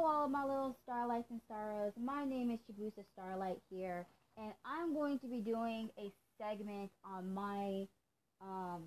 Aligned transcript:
Hello, 0.00 0.28
my 0.28 0.44
little 0.44 0.76
starlights 0.84 1.28
and 1.28 1.40
starros. 1.50 1.90
My 2.00 2.24
name 2.24 2.52
is 2.52 2.60
Chibusa 2.70 3.04
Starlight 3.14 3.58
here, 3.68 4.06
and 4.36 4.52
I'm 4.64 4.94
going 4.94 5.18
to 5.18 5.26
be 5.26 5.38
doing 5.38 5.90
a 5.98 6.12
segment 6.40 6.92
on 7.04 7.34
my 7.34 7.84
um, 8.40 8.84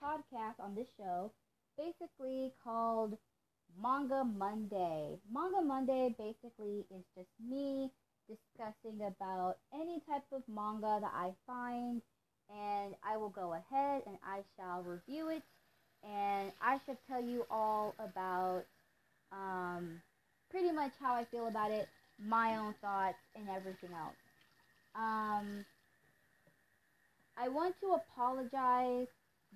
podcast 0.00 0.60
on 0.60 0.76
this 0.76 0.86
show, 0.96 1.32
basically 1.76 2.52
called 2.62 3.18
Manga 3.82 4.22
Monday. 4.22 5.18
Manga 5.28 5.60
Monday 5.60 6.14
basically 6.16 6.86
is 6.88 7.02
just 7.16 7.30
me 7.44 7.90
discussing 8.28 9.04
about 9.04 9.56
any 9.74 10.00
type 10.08 10.22
of 10.32 10.42
manga 10.46 11.00
that 11.00 11.12
I 11.12 11.32
find, 11.48 12.00
and 12.48 12.94
I 13.02 13.16
will 13.16 13.30
go 13.30 13.54
ahead 13.54 14.02
and 14.06 14.18
I 14.22 14.42
shall 14.56 14.82
review 14.82 15.30
it, 15.30 15.42
and 16.08 16.52
I 16.62 16.78
shall 16.86 16.98
tell 17.10 17.24
you 17.24 17.44
all 17.50 17.96
about 17.98 18.66
um, 19.32 20.00
pretty 20.54 20.70
much 20.70 20.92
how 21.00 21.14
I 21.14 21.24
feel 21.24 21.48
about 21.48 21.72
it, 21.72 21.88
my 22.24 22.56
own 22.56 22.74
thoughts, 22.80 23.18
and 23.34 23.48
everything 23.48 23.90
else. 23.90 24.14
Um, 24.94 25.64
I 27.36 27.48
want 27.48 27.74
to 27.80 27.98
apologize 27.98 29.08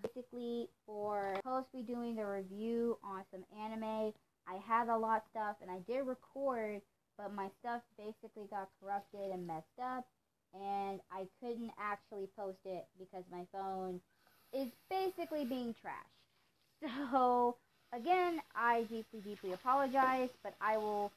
basically 0.03 0.69
for 0.85 1.35
supposed 1.37 1.67
to 1.71 1.79
be 1.79 1.83
doing 1.85 2.19
a 2.19 2.27
review 2.27 2.99
on 3.05 3.23
some 3.31 3.45
anime. 3.63 4.13
I 4.49 4.59
had 4.67 4.89
a 4.89 4.97
lot 4.97 5.19
of 5.19 5.23
stuff 5.31 5.57
and 5.63 5.71
I 5.71 5.79
did 5.87 6.05
record, 6.05 6.83
but 7.17 7.33
my 7.33 7.47
stuff 7.61 7.83
basically 7.97 8.49
got 8.51 8.69
corrupted 8.83 9.31
and 9.33 9.47
messed 9.47 9.79
up, 9.81 10.05
and 10.53 10.99
I 11.13 11.29
couldn't 11.41 11.71
actually 11.79 12.27
post 12.37 12.59
it 12.65 12.87
because 12.99 13.23
my 13.31 13.45
phone 13.53 14.01
is 14.53 14.67
basically 14.91 15.45
being 15.45 15.75
trashed. 15.75 16.83
So 17.13 17.57
again, 17.93 18.41
I 18.55 18.83
deeply, 18.83 19.21
deeply 19.21 19.53
apologize, 19.53 20.31
but 20.43 20.55
I 20.61 20.77
will 20.79 21.13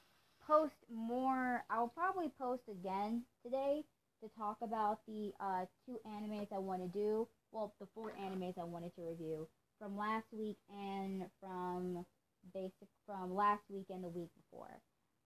post 0.48 0.74
more. 0.94 1.64
I'll 1.70 1.90
probably 1.90 2.30
post 2.40 2.64
again 2.70 3.24
today 3.44 3.84
to 4.24 4.30
talk 4.38 4.58
about 4.62 5.00
the 5.08 5.32
uh, 5.40 5.66
two 5.86 6.00
animes 6.08 6.48
I 6.54 6.60
want 6.60 6.82
to 6.82 6.88
do. 6.88 7.28
Well, 7.52 7.74
the 7.80 7.88
four 7.94 8.12
animes 8.22 8.58
I 8.60 8.64
wanted 8.64 8.96
to 8.96 9.02
review 9.02 9.48
from 9.80 9.98
last 9.98 10.26
week 10.32 10.58
and 10.70 11.24
from 11.40 12.06
basic 12.54 12.88
from 13.06 13.36
last 13.36 13.64
week 13.70 13.86
and 13.90 14.04
the 14.04 14.10
week 14.10 14.30
before. 14.44 14.80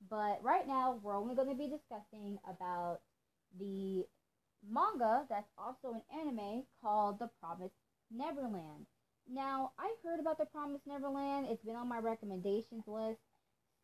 But 0.09 0.43
right 0.43 0.67
now, 0.67 0.99
we're 1.01 1.17
only 1.17 1.35
going 1.35 1.49
to 1.49 1.55
be 1.55 1.69
discussing 1.69 2.37
about 2.49 2.99
the 3.59 4.05
manga 4.67 5.25
that's 5.29 5.49
also 5.57 5.93
an 5.95 6.01
anime 6.19 6.63
called 6.81 7.19
The 7.19 7.29
Promised 7.41 7.75
Neverland. 8.11 8.85
Now, 9.31 9.71
I 9.79 9.93
heard 10.03 10.19
about 10.19 10.37
The 10.37 10.45
Promised 10.45 10.85
Neverland. 10.85 11.47
It's 11.49 11.63
been 11.63 11.75
on 11.75 11.89
my 11.89 11.97
recommendations 11.97 12.83
list 12.87 13.19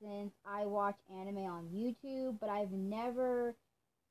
since 0.02 0.32
I 0.46 0.66
watch 0.66 0.98
anime 1.10 1.46
on 1.46 1.70
YouTube, 1.74 2.40
but 2.40 2.50
I've 2.50 2.72
never 2.72 3.56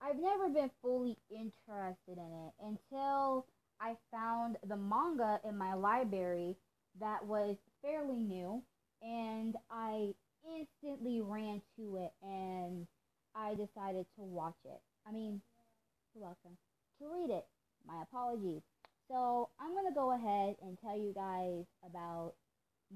I've 0.02 0.18
never 0.18 0.48
been 0.48 0.70
fully 0.82 1.18
interested 1.30 2.16
in 2.16 2.48
it 2.48 2.52
until 2.64 3.46
I 3.80 3.96
found 4.10 4.56
the 4.66 4.76
manga 4.76 5.40
in 5.44 5.56
my 5.56 5.74
library 5.74 6.56
that 7.00 7.24
was 7.26 7.56
fairly 7.82 8.22
new 8.22 8.62
and 9.02 9.56
I 9.70 10.14
instantly 10.58 11.20
ran 11.20 11.60
to 11.76 11.96
it 11.98 12.12
and 12.22 12.86
I 13.34 13.50
decided 13.54 14.06
to 14.16 14.22
watch 14.22 14.56
it. 14.64 14.80
I 15.06 15.12
mean, 15.12 15.42
you're 16.14 16.24
welcome. 16.24 16.56
To 17.00 17.08
read 17.12 17.30
it. 17.30 17.46
My 17.86 18.02
apologies. 18.02 18.62
So 19.10 19.50
I'm 19.58 19.72
going 19.72 19.88
to 19.88 19.94
go 19.94 20.12
ahead 20.12 20.54
and 20.62 20.78
tell 20.80 20.96
you 20.96 21.12
guys 21.14 21.64
about 21.84 22.34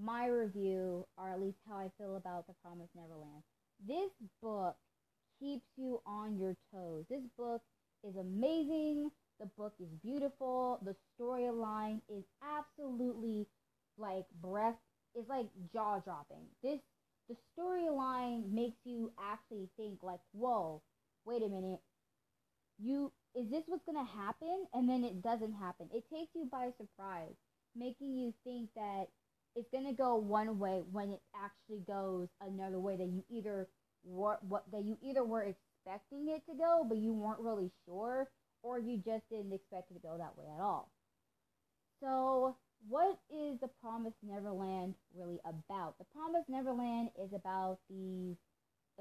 my 0.01 0.27
review, 0.27 1.07
or 1.17 1.29
at 1.29 1.41
least 1.41 1.59
how 1.69 1.77
I 1.77 1.91
feel 1.99 2.17
about 2.17 2.47
The 2.47 2.55
Promised 2.63 2.95
Neverland. 2.95 3.43
This 3.87 4.11
book 4.41 4.77
keeps 5.41 5.67
you 5.77 6.01
on 6.07 6.39
your 6.39 6.57
toes. 6.73 7.05
This 7.11 7.23
book 7.37 7.63
is 8.09 8.15
amazing. 8.17 9.11
The 9.41 9.47
book 9.59 9.75
is 9.81 9.89
beautiful. 10.05 10.81
The 10.85 10.95
storyline 11.19 12.01
is 12.09 12.23
absolutely 12.43 13.47
like 13.99 14.27
breath 14.41 14.77
It's 15.17 15.29
like 15.29 15.47
jaw 15.73 15.99
dropping. 16.01 16.45
This 16.63 16.79
the 17.29 17.37
storyline 17.59 18.53
makes 18.53 18.79
you 18.85 19.13
actually 19.19 19.69
think 19.77 19.99
like, 20.03 20.21
whoa, 20.33 20.83
wait 21.25 21.43
a 21.43 21.49
minute. 21.49 21.81
You 22.79 23.13
is 23.35 23.51
this 23.51 23.65
what's 23.67 23.85
gonna 23.85 24.05
happen? 24.05 24.67
And 24.73 24.89
then 24.89 25.05
it 25.05 25.23
doesn't 25.23 25.55
happen. 25.55 25.89
It 25.93 26.05
takes 26.11 26.35
you 26.35 26.49
by 26.51 26.71
surprise, 26.77 27.35
making 27.77 28.17
you 28.17 28.33
think 28.45 28.71
that 28.77 29.07
it's 29.57 29.69
gonna 29.73 29.93
go 29.93 30.17
one 30.17 30.59
way 30.59 30.83
when 30.93 31.11
it 31.11 31.21
actually 31.35 31.83
goes 31.87 32.29
another 32.41 32.79
way 32.79 32.97
that 32.97 33.07
you 33.07 33.25
either 33.31 33.69
were 34.05 34.39
what 34.49 34.65
that 34.73 34.85
you 34.85 34.99
either 35.03 35.25
were 35.25 35.43
expecting 35.43 36.29
it 36.29 36.45
to 36.47 36.55
go 36.57 36.85
but 36.87 36.99
you 36.99 37.13
weren't 37.13 37.41
really 37.41 37.71
sure 37.87 38.29
or 38.63 38.79
you 38.79 38.97
just 38.97 39.29
didn't 39.31 39.53
expect 39.53 39.91
it 39.91 39.95
to 39.95 40.01
go 40.01 40.17
that 40.19 40.37
way 40.37 40.45
at 40.55 40.61
all. 40.61 40.91
So 42.01 42.57
what 42.89 43.19
is 43.31 43.59
the 43.61 43.69
Promised 43.81 44.17
Neverland 44.23 44.95
really 45.17 45.39
about? 45.45 45.97
The 45.99 46.05
Promised 46.15 46.49
Neverland 46.49 47.11
is 47.23 47.33
about 47.33 47.79
these 47.89 48.37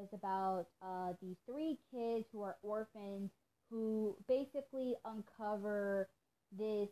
is 0.01 0.09
about 0.11 0.65
uh, 0.81 1.13
these 1.21 1.35
three 1.45 1.77
kids 1.93 2.25
who 2.31 2.41
are 2.41 2.55
orphans 2.63 3.29
who 3.73 4.15
basically 4.27 4.93
uncover 5.03 6.07
this 6.55 6.89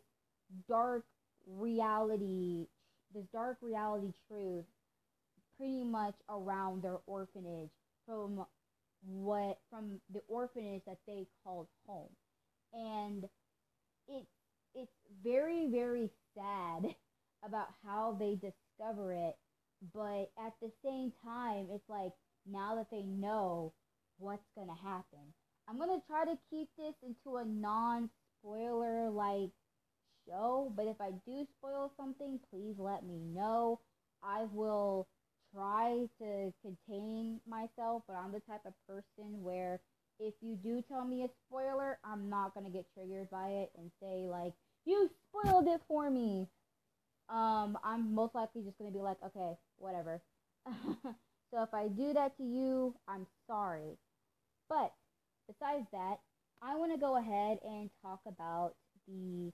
dark 0.67 1.05
reality, 1.47 2.65
this 3.13 3.25
dark 3.31 3.57
reality 3.61 4.11
truth 4.27 4.65
pretty 5.57 5.83
much 5.83 6.15
around 6.27 6.81
their 6.81 6.97
orphanage 7.05 7.69
from 8.07 8.43
what 9.05 9.59
from 9.69 9.99
the 10.11 10.21
orphanage 10.27 10.81
that 10.87 10.97
they 11.05 11.27
called 11.43 11.67
home. 11.85 12.09
And 12.73 13.25
it 14.07 14.25
it's 14.73 14.91
very 15.23 15.67
very 15.69 16.09
sad 16.35 16.95
about 17.45 17.67
how 17.85 18.17
they 18.19 18.35
discover 18.35 19.13
it, 19.13 19.35
but 19.93 20.31
at 20.43 20.53
the 20.61 20.71
same 20.83 21.13
time 21.23 21.67
it's 21.71 21.87
like 21.87 22.13
now 22.51 22.75
that 22.75 22.87
they 22.89 23.03
know 23.03 23.71
what's 24.17 24.49
going 24.55 24.67
to 24.67 24.83
happen 24.83 25.33
I'm 25.71 25.79
gonna 25.79 26.01
try 26.05 26.25
to 26.25 26.37
keep 26.49 26.67
this 26.77 26.95
into 27.01 27.37
a 27.37 27.45
non-spoiler 27.45 29.09
like 29.09 29.51
show, 30.27 30.73
but 30.75 30.85
if 30.85 30.99
I 30.99 31.11
do 31.25 31.47
spoil 31.57 31.93
something, 31.95 32.41
please 32.49 32.75
let 32.77 33.05
me 33.05 33.21
know. 33.33 33.79
I 34.21 34.47
will 34.51 35.07
try 35.55 36.07
to 36.19 36.53
contain 36.61 37.39
myself, 37.47 38.03
but 38.05 38.17
I'm 38.17 38.33
the 38.33 38.41
type 38.41 38.65
of 38.65 38.73
person 38.85 39.41
where 39.41 39.79
if 40.19 40.33
you 40.41 40.57
do 40.61 40.83
tell 40.89 41.05
me 41.05 41.23
a 41.23 41.29
spoiler, 41.47 41.97
I'm 42.03 42.29
not 42.29 42.53
gonna 42.53 42.69
get 42.69 42.85
triggered 42.93 43.29
by 43.29 43.47
it 43.47 43.71
and 43.77 43.89
say 44.01 44.27
like, 44.27 44.51
you 44.83 45.09
spoiled 45.29 45.69
it 45.69 45.79
for 45.87 46.09
me. 46.09 46.49
Um, 47.29 47.77
I'm 47.81 48.13
most 48.13 48.35
likely 48.35 48.63
just 48.63 48.77
gonna 48.77 48.91
be 48.91 48.99
like, 48.99 49.23
okay, 49.25 49.53
whatever. 49.77 50.21
so 50.67 51.63
if 51.63 51.73
I 51.73 51.87
do 51.87 52.11
that 52.11 52.35
to 52.35 52.43
you, 52.43 52.93
I'm 53.07 53.25
sorry. 53.47 53.97
But 54.67 54.91
besides 55.51 55.87
that, 55.91 56.17
I 56.61 56.75
want 56.75 56.93
to 56.93 56.99
go 56.99 57.17
ahead 57.17 57.59
and 57.63 57.89
talk 58.01 58.19
about 58.27 58.73
the 59.07 59.51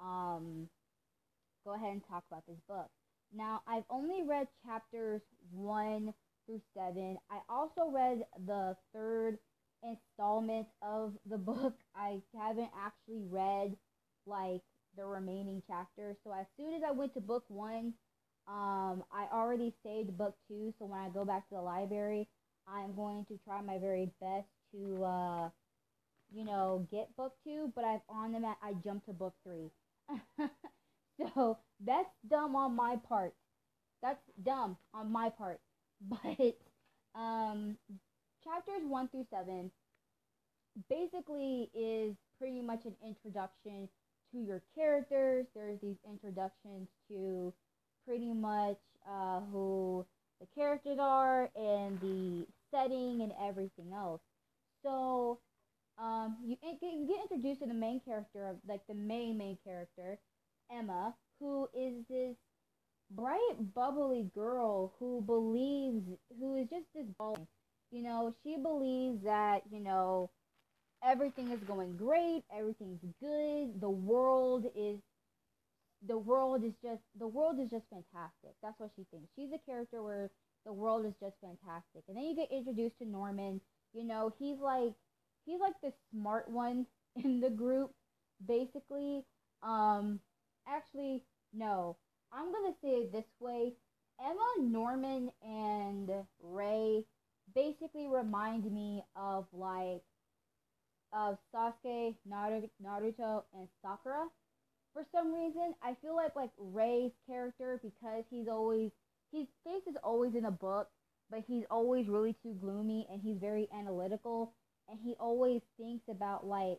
um 0.00 0.68
go 1.64 1.74
ahead 1.74 1.92
and 1.92 2.02
talk 2.08 2.24
about 2.30 2.44
this 2.46 2.58
book. 2.68 2.88
Now, 3.34 3.60
I've 3.66 3.84
only 3.90 4.22
read 4.22 4.46
chapters 4.64 5.20
1 5.50 6.14
through 6.46 6.60
7. 6.76 7.18
I 7.30 7.40
also 7.48 7.90
read 7.90 8.24
the 8.46 8.76
third 8.94 9.38
installment 9.82 10.68
of 10.82 11.14
the 11.28 11.38
book. 11.50 11.74
I 11.94 12.20
haven't 12.38 12.70
actually 12.78 13.22
read 13.28 13.76
like 14.26 14.62
the 14.96 15.04
remaining 15.04 15.62
chapters. 15.66 16.16
So 16.24 16.32
as 16.32 16.46
soon 16.56 16.74
as 16.74 16.82
I 16.86 16.92
went 16.92 17.14
to 17.14 17.20
book 17.20 17.44
1, 17.48 17.92
um 18.48 19.02
I 19.12 19.26
already 19.32 19.74
saved 19.84 20.16
book 20.16 20.36
2, 20.48 20.72
so 20.78 20.86
when 20.86 21.00
I 21.00 21.08
go 21.08 21.24
back 21.24 21.48
to 21.48 21.56
the 21.56 21.60
library, 21.60 22.28
I'm 22.68 22.94
going 22.94 23.24
to 23.26 23.38
try 23.44 23.60
my 23.60 23.78
very 23.78 24.10
best 24.20 24.46
to, 24.76 25.04
uh, 25.04 25.48
you 26.32 26.44
know, 26.44 26.86
get 26.90 27.16
book 27.16 27.32
two, 27.44 27.72
but 27.74 27.84
I've 27.84 28.00
on 28.08 28.32
them 28.32 28.44
at, 28.44 28.58
I 28.62 28.74
jumped 28.84 29.06
to 29.06 29.12
book 29.12 29.34
three. 29.42 29.70
so 31.18 31.58
that's 31.84 32.10
dumb 32.28 32.54
on 32.56 32.76
my 32.76 32.96
part. 33.08 33.34
That's 34.02 34.20
dumb 34.42 34.76
on 34.94 35.10
my 35.10 35.30
part. 35.30 35.60
But, 36.10 36.58
um, 37.18 37.78
chapters 38.44 38.82
one 38.86 39.08
through 39.08 39.26
seven 39.30 39.70
basically 40.90 41.70
is 41.74 42.14
pretty 42.38 42.60
much 42.60 42.84
an 42.84 42.94
introduction 43.04 43.88
to 44.32 44.38
your 44.38 44.62
characters. 44.74 45.46
There's 45.54 45.80
these 45.80 45.96
introductions 46.08 46.88
to 47.08 47.52
pretty 48.06 48.32
much 48.32 48.78
uh, 49.10 49.40
who 49.52 50.04
the 50.40 50.46
characters 50.54 50.98
are 51.00 51.50
and 51.56 51.98
the 52.00 52.46
setting 52.70 53.22
and 53.22 53.32
everything 53.42 53.92
else. 53.94 54.20
So, 54.86 55.40
um, 55.98 56.36
you, 56.46 56.56
you 56.62 57.08
get 57.08 57.22
introduced 57.22 57.60
to 57.60 57.66
the 57.66 57.74
main 57.74 58.00
character 58.04 58.46
of 58.46 58.56
like 58.68 58.82
the 58.86 58.94
main 58.94 59.36
main 59.36 59.58
character, 59.64 60.18
Emma, 60.70 61.14
who 61.40 61.68
is 61.74 61.94
this 62.08 62.36
bright, 63.10 63.74
bubbly 63.74 64.30
girl 64.34 64.94
who 65.00 65.22
believes, 65.22 66.04
who 66.38 66.56
is 66.56 66.68
just 66.70 66.86
this 66.94 67.06
ball. 67.18 67.48
You 67.90 68.02
know, 68.02 68.34
she 68.44 68.56
believes 68.56 69.24
that, 69.24 69.62
you 69.72 69.80
know, 69.80 70.30
everything 71.04 71.50
is 71.50 71.60
going 71.60 71.96
great, 71.96 72.44
everything's 72.56 73.00
good, 73.20 73.80
the 73.80 73.90
world 73.90 74.66
is 74.76 74.98
the 76.06 76.18
world 76.18 76.62
is 76.62 76.74
just 76.82 77.02
the 77.18 77.26
world 77.26 77.58
is 77.58 77.70
just 77.70 77.86
fantastic. 77.90 78.54
That's 78.62 78.78
what 78.78 78.90
she 78.94 79.04
thinks. 79.10 79.28
She's 79.34 79.50
a 79.52 79.70
character 79.70 80.02
where 80.02 80.30
the 80.64 80.72
world 80.72 81.06
is 81.06 81.14
just 81.20 81.36
fantastic. 81.40 82.04
And 82.08 82.16
then 82.16 82.24
you 82.24 82.36
get 82.36 82.52
introduced 82.52 82.98
to 82.98 83.08
Norman. 83.08 83.60
You 83.96 84.04
know, 84.04 84.32
he's 84.38 84.60
like 84.60 84.94
he's 85.44 85.60
like 85.60 85.74
the 85.82 85.92
smart 86.12 86.48
one 86.50 86.86
in 87.16 87.40
the 87.40 87.50
group, 87.50 87.92
basically. 88.46 89.24
Um 89.62 90.20
actually 90.68 91.24
no. 91.52 91.96
I'm 92.32 92.52
gonna 92.52 92.74
say 92.82 92.90
it 93.02 93.12
this 93.12 93.30
way. 93.40 93.74
Emma, 94.20 94.54
Norman, 94.60 95.30
and 95.42 96.10
Ray 96.42 97.04
basically 97.54 98.08
remind 98.08 98.70
me 98.72 99.04
of 99.16 99.46
like 99.52 100.02
of 101.12 101.38
Sasuke, 101.54 102.16
Naruto, 102.28 103.44
and 103.54 103.68
Sakura. 103.82 104.28
For 104.92 105.04
some 105.12 105.32
reason, 105.34 105.74
I 105.82 105.94
feel 106.02 106.16
like 106.16 106.36
like 106.36 106.52
Ray's 106.58 107.12
character 107.26 107.80
because 107.82 108.24
he's 108.30 108.48
always 108.48 108.92
his 109.32 109.46
face 109.64 109.86
is 109.88 109.96
always 110.04 110.34
in 110.36 110.46
a 110.46 110.52
book, 110.52 110.88
but 111.30 111.42
he's 111.46 111.64
always 111.70 112.08
really 112.08 112.34
too 112.42 112.54
gloomy 112.60 113.06
and 113.10 113.20
he's 113.22 113.38
very 113.38 113.68
analytical 113.76 114.54
and 114.88 114.98
he 115.04 115.14
always 115.18 115.60
thinks 115.78 116.04
about 116.08 116.46
like 116.46 116.78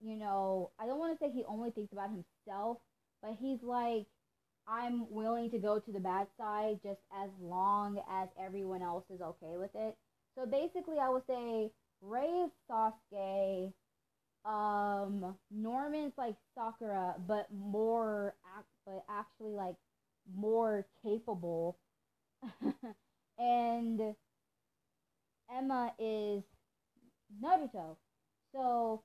you 0.00 0.16
know, 0.16 0.70
I 0.78 0.86
don't 0.86 0.98
want 0.98 1.18
to 1.18 1.24
say 1.24 1.30
he 1.30 1.44
only 1.44 1.70
thinks 1.70 1.92
about 1.92 2.10
himself, 2.10 2.78
but 3.22 3.36
he's 3.40 3.62
like 3.62 4.06
I'm 4.68 5.10
willing 5.10 5.50
to 5.50 5.58
go 5.58 5.78
to 5.78 5.92
the 5.92 5.98
bad 6.00 6.26
side 6.38 6.80
just 6.82 7.00
as 7.22 7.30
long 7.40 7.98
as 8.10 8.28
everyone 8.38 8.82
else 8.82 9.04
is 9.12 9.20
okay 9.20 9.56
with 9.56 9.70
it. 9.74 9.96
So 10.36 10.46
basically, 10.46 10.98
I 11.00 11.08
would 11.08 11.26
say 11.26 11.70
Ray 12.02 12.26
is 12.26 12.50
Sasuke. 12.70 13.72
Um, 14.44 15.36
Norman's 15.50 16.12
like 16.16 16.36
Sakura, 16.54 17.16
but 17.26 17.48
more, 17.52 18.34
but 18.86 19.04
actually 19.10 19.52
like 19.54 19.76
more 20.34 20.86
capable. 21.02 21.78
and 23.38 24.14
Emma 25.50 25.92
is 25.98 26.42
Naruto. 27.42 27.96
So 28.52 29.02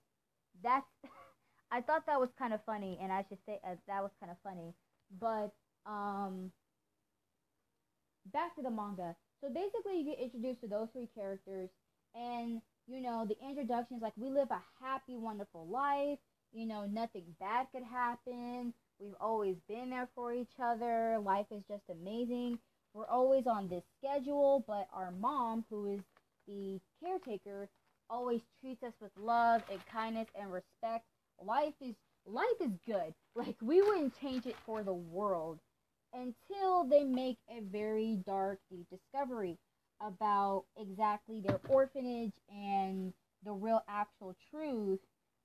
that's 0.63 0.88
I 1.71 1.81
thought 1.81 2.06
that 2.07 2.19
was 2.19 2.30
kind 2.38 2.53
of 2.53 2.63
funny, 2.65 3.00
and 3.01 3.12
I 3.12 3.25
should 3.30 3.39
say 3.45 3.59
uh, 3.65 3.75
that 3.88 4.01
was 4.03 4.12
kind 4.19 4.31
of 4.31 4.38
funny. 4.44 4.74
But 5.19 5.51
um, 5.85 6.51
back 8.31 8.56
to 8.56 8.62
the 8.62 8.71
manga. 8.71 9.15
So 9.41 9.50
basically, 9.50 10.00
you 10.00 10.06
get 10.06 10.19
introduced 10.19 10.62
to 10.62 10.68
those 10.68 10.89
three 10.94 11.09
characters, 11.15 11.69
and 12.15 12.62
you 12.88 13.01
know 13.01 13.25
the 13.27 13.35
introduction 13.47 13.97
is 13.97 14.01
like 14.01 14.13
we 14.18 14.30
live 14.30 14.50
a 14.51 14.62
happy, 14.81 15.18
wonderful 15.18 15.68
life. 15.68 16.19
You 16.53 16.68
know, 16.68 16.85
nothing 16.85 17.24
bad 17.39 17.68
could 17.74 17.83
happen. 17.83 18.74
We've 19.00 19.15
always 19.19 19.56
been 19.68 19.89
there 19.89 20.07
for 20.15 20.33
each 20.33 20.53
other. 20.62 21.18
Life 21.24 21.47
is 21.51 21.63
just 21.68 21.83
amazing. 21.89 22.59
We're 22.94 23.07
always 23.07 23.48
on 23.48 23.68
this 23.68 23.84
schedule, 23.98 24.63
but 24.68 24.88
our 24.94 25.12
mom, 25.12 25.66
who 25.69 25.88
is 25.88 26.01
the 26.48 26.80
caretaker, 27.04 27.69
always 28.10 28.42
treats 28.62 28.84
us 28.84 28.94
with 29.01 29.12
love 29.18 29.63
and 29.72 29.84
kindness 29.88 30.28
and 30.40 30.51
respect. 30.51 31.06
Life 31.44 31.74
is 31.81 31.95
life 32.25 32.60
is 32.62 32.72
good. 32.86 33.13
Like 33.36 33.56
we 33.63 33.81
wouldn't 33.81 34.19
change 34.22 34.45
it 34.45 34.56
for 34.63 34.84
the 34.84 34.94
world 34.94 35.60
until 36.13 36.84
they 36.84 37.04
make 37.04 37.40
a 37.50 37.62
very 37.62 38.18
dark, 38.28 38.60
deep 38.69 38.86
discovery 38.92 39.57
about 40.00 40.66
exactly 40.78 41.42
their 41.42 41.60
orphanage 41.68 42.34
and 42.48 43.12
the 43.44 43.51
real 43.51 43.81
actual 43.90 44.36
truth 44.51 45.00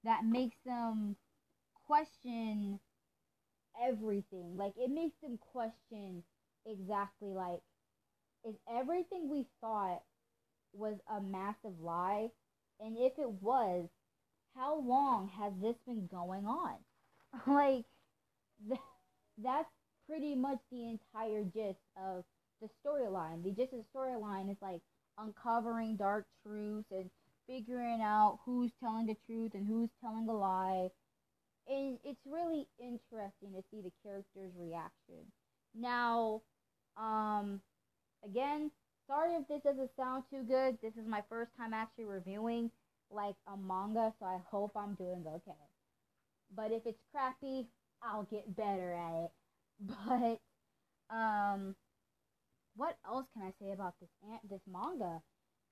that 0.05 0.25
makes 0.27 0.57
them 0.67 1.17
question 1.87 2.79
everything. 3.83 4.57
Like 4.57 4.75
it 4.77 4.91
makes 4.91 5.17
them 5.23 5.39
question 5.53 6.23
exactly 6.67 7.29
like 7.33 7.61
is 8.47 8.55
everything 8.69 9.29
we 9.29 9.47
thought 9.61 10.03
was 10.73 10.97
a 11.11 11.21
massive 11.21 11.81
lie? 11.81 12.31
And 12.81 12.97
if 12.99 13.19
it 13.19 13.31
was, 13.43 13.89
how 14.55 14.81
long 14.81 15.29
has 15.29 15.53
this 15.61 15.77
been 15.87 16.07
going 16.11 16.47
on? 16.47 16.77
like 17.47 17.85
th- 18.69 18.81
that's 19.43 19.71
pretty 20.09 20.35
much 20.35 20.59
the 20.71 20.89
entire 20.91 21.45
gist 21.45 21.81
of 21.97 22.25
the 22.61 22.69
storyline. 22.85 23.43
The 23.45 23.51
gist 23.53 23.73
of 23.73 23.81
the 23.81 23.99
storyline 23.99 24.51
is 24.51 24.57
like 24.63 24.81
uncovering 25.19 25.97
dark 25.97 26.27
truths 26.43 26.89
and 26.91 27.11
figuring 27.47 28.01
out 28.03 28.41
who's 28.45 28.71
telling 28.81 29.07
the 29.07 29.17
truth 29.27 29.55
and 29.55 29.67
who's 29.67 29.91
telling 30.01 30.29
a 30.29 30.33
lie. 30.37 30.91
And 31.69 31.99
it's 32.05 32.21
really 32.27 32.67
interesting 32.79 33.53
to 33.55 33.63
see 33.71 33.83
the 33.83 33.93
characters' 34.03 34.53
reaction. 34.59 35.31
Now, 35.75 36.43
um, 36.97 37.63
again, 38.25 38.71
sorry 39.07 39.35
if 39.35 39.49
this 39.49 39.63
doesn't 39.63 39.91
sound 39.97 40.25
too 40.31 40.43
good. 40.45 40.79
This 40.83 40.95
is 40.97 41.07
my 41.07 41.23
first 41.29 41.53
time 41.57 41.75
actually 41.75 42.07
reviewing 42.07 42.71
like 43.11 43.37
a 43.47 43.57
manga, 43.57 44.13
so 44.19 44.27
I 44.27 44.39
hope 44.51 44.73
I'm 44.77 44.95
doing 44.95 45.25
okay. 45.27 45.65
But 46.55 46.73
if 46.73 46.87
it's 46.87 47.03
crappy, 47.13 47.69
I'll 48.03 48.25
get 48.25 48.55
better 48.57 48.93
at 48.93 49.25
it. 49.25 49.33
But 49.81 50.41
um 51.15 51.77
what 52.77 52.97
else 53.05 53.27
can 53.35 53.43
I 53.43 53.53
say 53.61 53.73
about 53.73 53.95
this 54.01 54.09
ant 54.31 54.49
this 54.49 54.61
manga? 54.67 55.23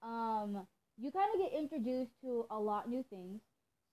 Um 0.03 0.67
you 0.99 1.11
kind 1.13 1.31
of 1.35 1.41
get 1.41 1.59
introduced 1.59 2.13
to 2.23 2.47
a 2.51 2.59
lot 2.59 2.89
new 2.89 3.05
things. 3.11 3.41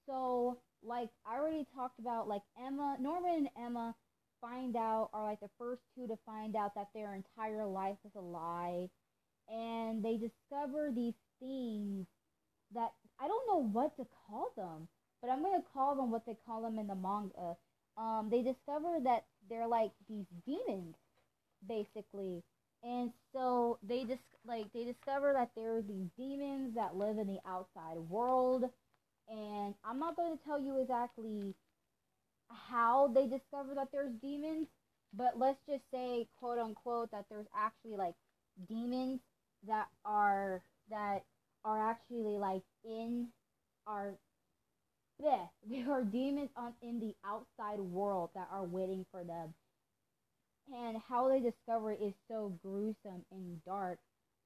So, 0.06 0.59
like 0.83 1.09
I 1.25 1.35
already 1.35 1.65
talked 1.75 1.99
about 1.99 2.27
like 2.27 2.44
Emma, 2.57 2.97
Norman 2.99 3.47
and 3.56 3.65
Emma 3.65 3.95
find 4.44 4.75
out 4.75 5.10
are 5.13 5.24
like 5.24 5.40
the 5.40 5.50
first 5.57 5.81
two 5.95 6.07
to 6.07 6.18
find 6.25 6.56
out 6.56 6.75
that 6.75 6.90
their 6.94 7.16
entire 7.16 7.66
life 7.66 7.98
is 8.06 8.12
a 8.16 8.22
lie. 8.22 8.90
And 9.50 10.04
they 10.04 10.18
discover 10.18 10.92
these 10.94 11.16
things 11.40 12.06
that 12.75 12.92
I 13.19 13.28
don't 13.28 13.48
know 13.48 13.63
what 13.63 13.95
to 13.98 14.06
call 14.28 14.54
them 14.57 14.88
but 15.24 15.31
I'm 15.31 15.42
gonna 15.42 15.63
call 15.74 15.95
them 15.95 16.12
what 16.12 16.25
they 16.25 16.36
call 16.45 16.62
them 16.62 16.78
in 16.78 16.88
the 16.88 16.95
manga. 16.95 17.56
Um, 17.98 18.28
they 18.30 18.42
discover 18.42 19.00
that 19.06 19.24
they're 19.50 19.68
like 19.68 19.92
these 20.10 20.25
demons, 20.45 20.95
basically, 21.68 22.44
and 22.84 23.12
so 23.31 23.80
they 23.81 24.04
just 24.04 24.24
like 24.45 24.66
they 24.74 24.84
discover 24.84 25.31
that 25.34 25.51
there 25.56 25.78
are 25.78 25.81
these 25.81 26.07
demons 26.18 26.76
that 26.76 26.97
live 26.97 27.18
in 27.19 27.28
the 27.28 27.40
outside 27.47 27.97
world, 28.09 28.66
and 29.30 29.73
I'm 29.85 30.00
not 30.00 30.18
going 30.18 30.38
to 30.38 30.44
tell 30.44 30.59
you 30.59 30.81
exactly 30.81 31.56
how 32.50 33.07
they 33.07 33.28
discover 33.28 33.76
that 33.76 33.90
there's 33.92 34.14
demons, 34.21 34.68
but 35.14 35.38
let's 35.38 35.59
just 35.68 35.83
say 35.92 36.28
quote 36.40 36.59
unquote 36.59 37.12
that 37.12 37.26
there's 37.30 37.47
actually 37.56 37.97
like 37.97 38.16
demons 38.68 39.19
that 39.68 39.88
are 40.06 40.64
that 40.90 41.23
are 41.66 41.90
actually 41.92 42.38
like 42.38 42.64
in 42.83 43.28
our 43.88 44.16
this. 45.19 45.50
There 45.69 45.92
are 45.92 46.04
demons 46.04 46.52
on 46.56 46.73
in 46.81 47.00
the 47.00 47.16
outside 47.26 47.80
world 47.80 48.30
that 48.35 48.47
are 48.52 48.64
waiting 48.64 49.06
for 49.12 49.23
them. 49.23 49.54
And 50.73 50.97
how 50.97 51.28
they 51.30 51.40
discover 51.40 51.92
it 51.94 52.02
is 52.02 52.14
so 52.28 52.50
gruesome 52.62 53.26
and 53.31 53.64
dark. 53.66 54.00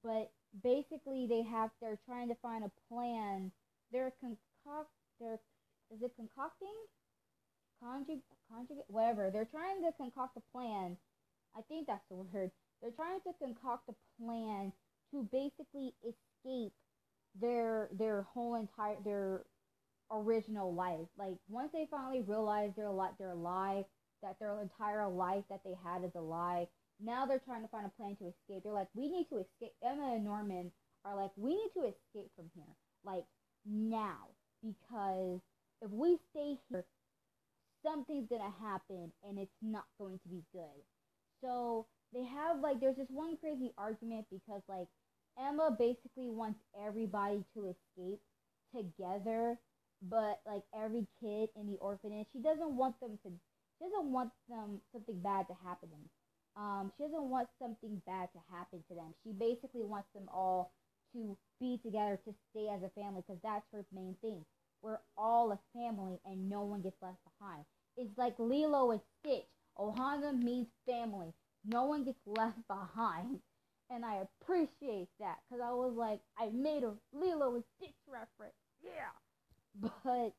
But 0.03 0.31
basically 0.63 1.25
they 1.27 1.43
have 1.43 1.71
they're 1.81 1.99
trying 2.05 2.27
to 2.29 2.35
find 2.35 2.63
a 2.63 2.71
plan. 2.89 3.51
They're 3.91 4.13
concoct 4.19 4.91
they're 5.19 5.39
is 5.89 6.01
it 6.01 6.11
concocting? 6.15 6.75
Conjugate 7.81 8.23
conjugate 8.49 8.85
whatever. 8.87 9.29
They're 9.31 9.45
trying 9.45 9.81
to 9.83 9.91
concoct 9.97 10.37
a 10.37 10.51
plan. 10.51 10.97
I 11.55 11.61
think 11.61 11.87
that's 11.87 12.05
the 12.09 12.15
word. 12.15 12.51
They're 12.81 12.91
trying 12.91 13.19
to 13.21 13.33
concoct 13.41 13.89
a 13.89 14.23
plan 14.23 14.71
to 15.11 15.27
basically 15.31 15.93
escape 16.01 16.73
their 17.39 17.89
their 17.91 18.23
whole 18.23 18.55
entire 18.55 18.97
their 19.03 19.43
original 20.11 20.73
life. 20.73 21.07
Like 21.17 21.35
once 21.49 21.71
they 21.73 21.87
finally 21.89 22.21
realize 22.21 22.71
their 22.75 22.91
li- 22.91 23.15
their 23.19 23.35
lie, 23.35 23.85
that 24.23 24.39
their 24.39 24.59
entire 24.61 25.07
life 25.07 25.43
that 25.49 25.61
they 25.63 25.75
had 25.83 26.03
is 26.03 26.15
a 26.15 26.21
lie. 26.21 26.67
Now 26.99 27.25
they're 27.25 27.39
trying 27.39 27.61
to 27.61 27.67
find 27.67 27.85
a 27.85 27.89
plan 27.89 28.15
to 28.17 28.27
escape. 28.27 28.63
They're 28.63 28.73
like, 28.73 28.89
we 28.95 29.09
need 29.09 29.27
to 29.29 29.37
escape. 29.37 29.73
Emma 29.83 30.15
and 30.15 30.25
Norman 30.25 30.71
are 31.05 31.15
like, 31.15 31.31
we 31.35 31.51
need 31.51 31.69
to 31.75 31.81
escape 31.81 32.31
from 32.35 32.49
here, 32.55 32.73
like 33.05 33.25
now, 33.65 34.27
because 34.63 35.39
if 35.81 35.91
we 35.91 36.17
stay 36.31 36.57
here, 36.69 36.85
something's 37.87 38.27
gonna 38.29 38.53
happen, 38.61 39.11
and 39.23 39.39
it's 39.39 39.55
not 39.61 39.85
going 39.99 40.19
to 40.19 40.29
be 40.29 40.43
good. 40.51 40.83
So 41.41 41.87
they 42.13 42.25
have 42.25 42.59
like, 42.59 42.79
there's 42.79 42.97
this 42.97 43.09
one 43.09 43.37
crazy 43.37 43.71
argument 43.77 44.25
because 44.31 44.61
like 44.67 44.87
Emma 45.39 45.75
basically 45.77 46.29
wants 46.29 46.59
everybody 46.85 47.43
to 47.55 47.73
escape 47.73 48.19
together 48.75 49.57
but 50.01 50.41
like 50.45 50.61
every 50.75 51.07
kid 51.21 51.49
in 51.55 51.67
the 51.71 51.77
orphanage, 51.79 52.27
she 52.31 52.39
doesn't 52.39 52.75
want 52.75 52.99
them 52.99 53.17
to 53.23 53.31
she 53.77 53.85
doesn't 53.85 54.11
want 54.11 54.31
them 54.49 54.81
something 54.91 55.19
bad 55.21 55.47
to 55.47 55.53
happen 55.63 55.89
to 55.89 55.95
them. 55.95 56.09
Um, 56.57 56.91
she 56.97 57.03
doesn't 57.03 57.29
want 57.29 57.47
something 57.61 58.01
bad 58.07 58.29
to 58.33 58.39
happen 58.51 58.83
to 58.89 58.95
them. 58.95 59.13
She 59.23 59.31
basically 59.31 59.85
wants 59.85 60.09
them 60.15 60.25
all 60.33 60.73
to 61.13 61.37
be 61.59 61.79
together 61.85 62.19
to 62.25 62.33
stay 62.49 62.69
as 62.73 62.81
a 62.81 62.89
family 62.99 63.21
because 63.21 63.41
that's 63.43 63.65
her 63.71 63.85
main 63.93 64.15
thing. 64.21 64.43
We're 64.81 64.97
all 65.15 65.51
a 65.51 65.59
family 65.77 66.17
and 66.25 66.49
no 66.49 66.61
one 66.61 66.81
gets 66.81 66.97
left 67.01 67.19
behind. 67.37 67.65
It's 67.97 68.17
like 68.17 68.35
Lilo 68.39 68.91
and 68.91 69.01
Stitch. 69.19 69.47
Ohana 69.77 70.33
means 70.41 70.67
family. 70.85 71.33
No 71.65 71.85
one 71.85 72.03
gets 72.03 72.19
left 72.25 72.65
behind. 72.67 73.39
And 73.89 74.05
I 74.05 74.23
appreciate 74.41 75.09
that 75.19 75.37
because 75.49 75.61
I 75.63 75.71
was 75.71 75.93
like, 75.95 76.19
I 76.37 76.49
made 76.49 76.83
a 76.83 76.93
Lilo 77.13 77.55
and 77.55 77.63
Stitch 77.77 77.95
reference. 78.07 78.55
Yeah. 78.83 79.11
But, 80.03 80.33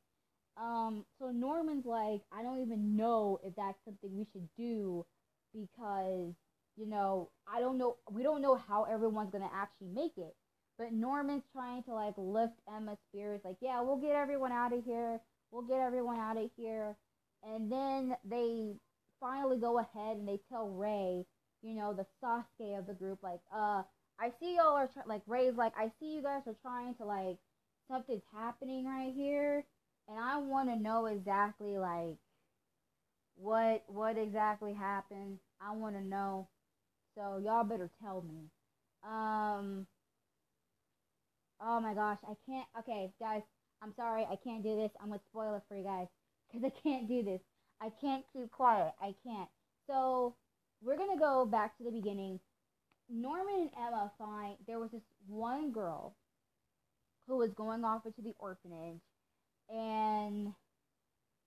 um, 0.61 1.05
so 1.17 1.31
Norman's 1.31 1.85
like, 1.85 2.21
I 2.31 2.43
don't 2.43 2.61
even 2.61 2.95
know 2.97 3.39
if 3.43 3.55
that's 3.55 3.77
something 3.85 4.09
we 4.17 4.25
should 4.33 4.49
do 4.57 5.05
because, 5.53 6.33
you 6.75 6.85
know, 6.85 7.29
I 7.47 7.59
don't 7.61 7.77
know, 7.77 7.97
we 8.11 8.23
don't 8.23 8.41
know 8.41 8.55
how 8.55 8.83
everyone's 8.83 9.31
going 9.31 9.47
to 9.47 9.55
actually 9.55 9.87
make 9.93 10.17
it. 10.17 10.35
But 10.77 10.91
Norman's 10.93 11.43
trying 11.53 11.83
to 11.83 11.93
like 11.93 12.15
lift 12.17 12.53
Emma's 12.67 12.97
spirits, 13.09 13.45
like, 13.45 13.57
yeah, 13.61 13.81
we'll 13.81 13.97
get 13.97 14.11
everyone 14.15 14.51
out 14.51 14.73
of 14.73 14.83
here. 14.83 15.19
We'll 15.51 15.63
get 15.63 15.79
everyone 15.79 16.17
out 16.19 16.37
of 16.37 16.49
here. 16.57 16.95
And 17.43 17.71
then 17.71 18.15
they 18.25 18.75
finally 19.19 19.57
go 19.57 19.79
ahead 19.79 20.17
and 20.17 20.27
they 20.27 20.39
tell 20.49 20.69
Ray, 20.69 21.25
you 21.61 21.75
know, 21.75 21.93
the 21.93 22.05
Sasuke 22.23 22.77
of 22.77 22.87
the 22.87 22.93
group, 22.93 23.19
like, 23.23 23.41
uh, 23.53 23.83
I 24.19 24.31
see 24.39 24.55
y'all 24.57 24.75
are 24.75 24.87
try- 24.87 25.03
like 25.05 25.21
Ray's 25.27 25.55
like, 25.55 25.73
I 25.77 25.91
see 25.99 26.13
you 26.15 26.21
guys 26.21 26.43
are 26.47 26.55
trying 26.61 26.95
to 26.95 27.05
like 27.05 27.37
something's 27.87 28.23
happening 28.33 28.85
right 28.85 29.13
here, 29.15 29.65
and 30.07 30.17
I 30.19 30.37
want 30.37 30.69
to 30.69 30.75
know 30.75 31.05
exactly 31.05 31.77
like 31.77 32.17
what 33.35 33.83
what 33.87 34.17
exactly 34.17 34.73
happened. 34.73 35.39
I 35.61 35.71
want 35.75 35.95
to 35.95 36.03
know, 36.03 36.49
so 37.15 37.37
y'all 37.43 37.63
better 37.63 37.89
tell 38.01 38.21
me. 38.23 38.49
Um. 39.03 39.87
Oh 41.61 41.79
my 41.79 41.93
gosh, 41.93 42.19
I 42.23 42.33
can't. 42.45 42.67
Okay, 42.79 43.11
guys, 43.19 43.41
I'm 43.81 43.93
sorry, 43.95 44.23
I 44.25 44.35
can't 44.43 44.63
do 44.63 44.75
this. 44.75 44.91
I'm 45.01 45.09
gonna 45.09 45.21
spoil 45.31 45.55
it 45.55 45.63
for 45.69 45.77
you 45.77 45.83
guys 45.83 46.07
because 46.51 46.65
I 46.65 46.81
can't 46.81 47.07
do 47.07 47.23
this. 47.23 47.41
I 47.81 47.91
can't 48.01 48.25
keep 48.33 48.51
quiet. 48.51 48.93
I 49.01 49.15
can't. 49.23 49.49
So 49.87 50.35
we're 50.81 50.97
gonna 50.97 51.19
go 51.19 51.45
back 51.45 51.77
to 51.77 51.83
the 51.83 51.91
beginning. 51.91 52.39
Norman 53.09 53.55
and 53.61 53.69
Emma 53.77 54.11
find 54.17 54.55
there 54.67 54.79
was 54.79 54.91
this 54.91 55.01
one 55.27 55.71
girl 55.71 56.15
who 57.27 57.37
was 57.37 57.51
going 57.51 57.83
off 57.83 58.05
into 58.05 58.21
the 58.21 58.35
orphanage, 58.39 59.01
and 59.69 60.53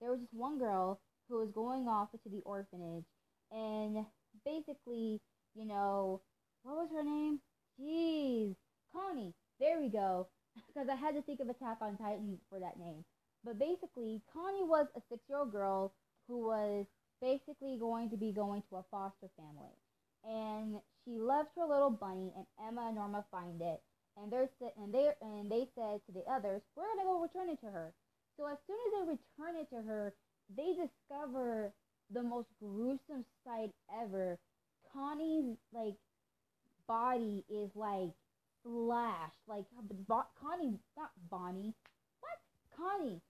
there 0.00 0.10
was 0.10 0.20
this 0.20 0.32
one 0.32 0.58
girl 0.58 1.00
who 1.28 1.38
was 1.38 1.50
going 1.50 1.88
off 1.88 2.08
into 2.12 2.28
the 2.28 2.42
orphanage, 2.44 3.04
and 3.50 4.04
basically, 4.44 5.20
you 5.54 5.64
know, 5.64 6.20
what 6.62 6.76
was 6.76 6.88
her 6.92 7.04
name? 7.04 7.40
Jeez, 7.80 8.54
Connie. 8.92 9.34
There 9.60 9.80
we 9.80 9.88
go. 9.88 10.28
Because 10.68 10.88
I 10.90 10.96
had 10.96 11.14
to 11.14 11.22
think 11.22 11.40
of 11.40 11.48
Attack 11.48 11.78
on 11.80 11.96
Titan 11.96 12.38
for 12.50 12.60
that 12.60 12.78
name. 12.78 13.06
But 13.44 13.58
basically, 13.58 14.22
Connie 14.32 14.64
was 14.64 14.86
a 14.96 15.00
six 15.10 15.22
year 15.28 15.38
old 15.38 15.52
girl 15.52 15.92
who 16.28 16.46
was 16.46 16.86
basically 17.20 17.76
going 17.78 18.10
to 18.10 18.16
be 18.16 18.32
going 18.32 18.62
to 18.70 18.76
a 18.76 18.84
foster 18.90 19.28
family. 19.36 19.74
And 20.24 20.80
she 21.04 21.18
left 21.18 21.50
her 21.56 21.66
little 21.66 21.90
bunny, 21.90 22.32
and 22.36 22.46
Emma 22.66 22.86
and 22.86 22.96
Norma 22.96 23.24
find 23.30 23.60
it. 23.60 23.80
And 24.16 24.30
they're 24.30 24.48
and 24.76 24.92
they 24.92 25.10
and 25.20 25.50
they 25.50 25.66
said 25.74 26.00
to 26.06 26.12
the 26.12 26.22
others, 26.30 26.62
"We're 26.76 26.86
gonna 26.86 27.04
go 27.04 27.20
return 27.20 27.48
it 27.48 27.60
to 27.62 27.70
her." 27.70 27.94
So 28.36 28.46
as 28.46 28.58
soon 28.66 28.76
as 28.86 28.92
they 28.92 29.12
return 29.12 29.56
it 29.56 29.70
to 29.70 29.82
her, 29.82 30.14
they 30.54 30.74
discover 30.74 31.72
the 32.10 32.22
most 32.22 32.48
gruesome 32.60 33.24
sight 33.44 33.72
ever. 33.90 34.38
Connie's 34.92 35.56
like 35.72 35.96
body 36.86 37.44
is 37.48 37.70
like 37.74 38.12
slashed, 38.62 39.48
like 39.48 39.64
Connie, 40.40 40.78
not 40.96 41.10
Bonnie. 41.30 41.74
What? 42.20 42.38
Connie. 42.76 43.20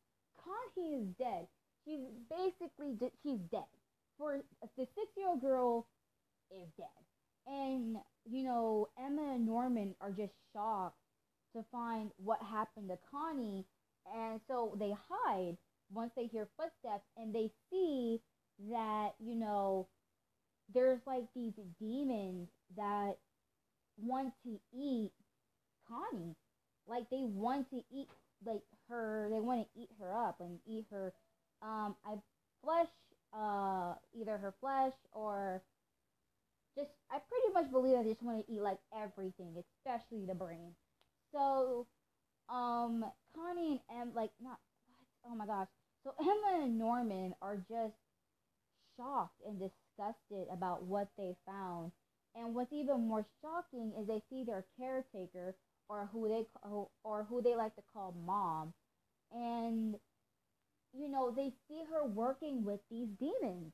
Connie 0.45 1.03
is 1.03 1.09
dead. 1.19 1.47
She's 1.85 2.01
basically 2.31 2.95
de- 2.99 3.13
she's 3.23 3.41
dead. 3.51 3.65
For 4.19 4.41
the 4.77 4.87
six-year-old 4.95 5.41
girl 5.41 5.87
is 6.51 6.69
dead, 6.77 6.87
and 7.47 7.97
you 8.31 8.45
know 8.45 8.89
Emma 8.99 9.35
and 9.35 9.47
Norman 9.47 9.95
are 10.01 10.11
just 10.11 10.35
shocked 10.53 10.97
to 11.57 11.65
find 11.73 12.11
what 12.19 12.39
happened 12.43 12.89
to 12.89 12.99
Connie, 13.11 13.65
and 14.15 14.41
so 14.49 14.77
they 14.79 14.95
hide 15.09 15.57
once 15.93 16.13
they 16.17 16.27
hear 16.27 16.49
footsteps 16.57 17.05
and 17.17 17.35
they 17.35 17.51
see 17.71 18.21
that 18.71 19.11
you 19.19 19.35
know 19.35 19.89
there's 20.75 21.01
like 21.07 21.25
these 21.35 21.53
demons 21.81 22.49
that 22.77 23.17
want 23.99 24.33
to 24.45 24.59
eat 24.75 25.13
Connie. 25.89 26.35
Like 26.87 27.09
they 27.11 27.25
want 27.25 27.71
to 27.71 27.83
eat 27.93 28.09
like 28.47 28.63
her 28.89 29.29
they 29.31 29.41
want 29.41 29.67
to 29.67 29.81
eat 29.81 29.91
her 29.99 30.13
up 30.15 30.41
and 30.41 30.59
eat 30.67 30.87
her 30.91 31.13
um 31.63 31.97
I 32.05 32.15
flesh 32.65 32.89
uh 33.33 33.95
either 34.15 34.39
her 34.39 34.55
flesh 34.61 34.93
or 35.13 35.63
just 36.77 36.91
I 37.11 37.19
pretty 37.19 37.53
much 37.55 37.71
believe 37.71 37.97
that 37.97 38.05
they 38.05 38.11
just 38.11 38.23
want 38.23 38.47
to 38.47 38.53
eat 38.53 38.63
like 38.63 38.79
everything, 38.97 39.55
especially 39.59 40.25
the 40.27 40.35
brain. 40.35 40.75
So 41.33 41.87
um 42.49 43.05
Connie 43.35 43.83
and 43.91 44.11
Em 44.11 44.13
like 44.15 44.31
not 44.43 44.59
what? 44.87 45.33
Oh 45.33 45.35
my 45.35 45.47
gosh. 45.47 45.69
So 46.05 46.15
Emma 46.21 46.65
and 46.65 46.79
Norman 46.79 47.35
are 47.43 47.57
just 47.69 47.95
shocked 48.97 49.41
and 49.47 49.59
disgusted 49.59 50.49
about 50.53 50.85
what 50.85 51.09
they 51.17 51.37
found. 51.47 51.93
And 52.35 52.55
what's 52.55 52.73
even 52.73 53.07
more 53.09 53.27
shocking 53.43 53.93
is 53.99 54.07
they 54.07 54.23
see 54.31 54.45
their 54.45 54.65
caretaker 54.79 55.55
or 55.93 56.09
who 56.11 56.27
they 56.29 56.47
or 57.05 57.27
who 57.29 57.43
they 57.43 57.55
like 57.55 57.75
to 57.77 57.83
call 57.93 58.15
mom, 58.25 58.73
and 59.31 59.97
you 60.95 61.09
know 61.09 61.31
they 61.31 61.53
see 61.69 61.83
her 61.93 62.05
working 62.07 62.65
with 62.65 62.81
these 62.91 63.09
demons, 63.21 63.73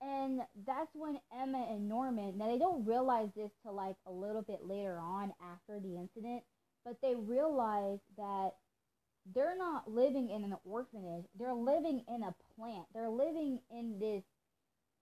and 0.00 0.40
that's 0.66 0.90
when 0.94 1.20
Emma 1.32 1.64
and 1.70 1.88
Norman. 1.88 2.38
Now 2.38 2.50
they 2.50 2.58
don't 2.58 2.84
realize 2.84 3.28
this 3.36 3.50
till 3.62 3.74
like 3.74 3.96
a 4.06 4.10
little 4.10 4.42
bit 4.42 4.66
later 4.66 4.98
on 4.98 5.32
after 5.40 5.78
the 5.78 5.96
incident, 5.96 6.42
but 6.84 6.96
they 7.00 7.14
realize 7.14 8.00
that 8.18 8.54
they're 9.32 9.56
not 9.56 9.88
living 9.88 10.28
in 10.30 10.42
an 10.42 10.56
orphanage. 10.64 11.24
They're 11.38 11.54
living 11.54 12.02
in 12.08 12.24
a 12.24 12.34
plant. 12.56 12.86
They're 12.92 13.08
living 13.08 13.60
in 13.70 14.00
this 14.00 14.24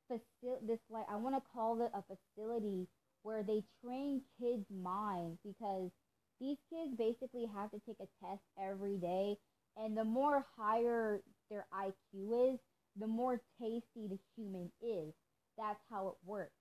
facility. 0.07 0.67
This 0.67 0.81
like 0.91 1.07
I 1.11 1.17
want 1.17 1.35
to 1.35 1.51
call 1.51 1.81
it 1.81 1.91
a 1.95 2.03
facility 2.03 2.89
where 3.23 3.43
they 3.43 3.63
train 3.83 4.21
kids' 4.39 4.67
minds 4.71 5.39
because 5.45 5.91
these 6.41 6.57
kids 6.71 6.97
basically 6.97 7.47
have 7.55 7.71
to 7.71 7.81
take 7.87 7.99
a 8.01 8.09
test 8.25 8.43
every 8.59 8.97
day, 8.97 9.37
and 9.77 9.97
the 9.97 10.05
more 10.05 10.45
higher 10.57 11.21
their 11.51 11.67
IQ 11.75 12.55
is, 12.55 12.59
the 12.99 13.07
more 13.07 13.41
tasty 13.61 14.09
the 14.09 14.19
human 14.37 14.71
is. 14.83 15.13
That's 15.57 15.81
how 15.91 16.09
it 16.09 16.15
works. 16.25 16.53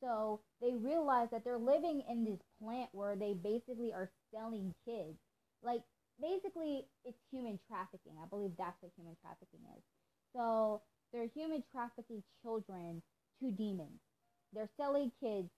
So 0.00 0.40
they 0.60 0.74
realize 0.74 1.28
that 1.32 1.44
they're 1.44 1.58
living 1.58 2.02
in 2.08 2.24
this 2.24 2.40
plant 2.62 2.90
where 2.92 3.16
they 3.16 3.34
basically 3.34 3.92
are 3.92 4.10
selling 4.32 4.74
kids. 4.84 5.18
Like, 5.62 5.82
basically, 6.20 6.86
it's 7.04 7.18
human 7.30 7.58
trafficking. 7.68 8.12
I 8.22 8.28
believe 8.28 8.52
that's 8.56 8.80
what 8.80 8.92
human 8.96 9.16
trafficking 9.22 9.60
is. 9.76 9.82
So 10.34 10.82
they're 11.12 11.28
human 11.34 11.64
trafficking 11.72 12.22
children 12.42 13.02
to 13.40 13.50
demons. 13.50 14.00
They're 14.52 14.70
selling 14.76 15.12
kids 15.20 15.50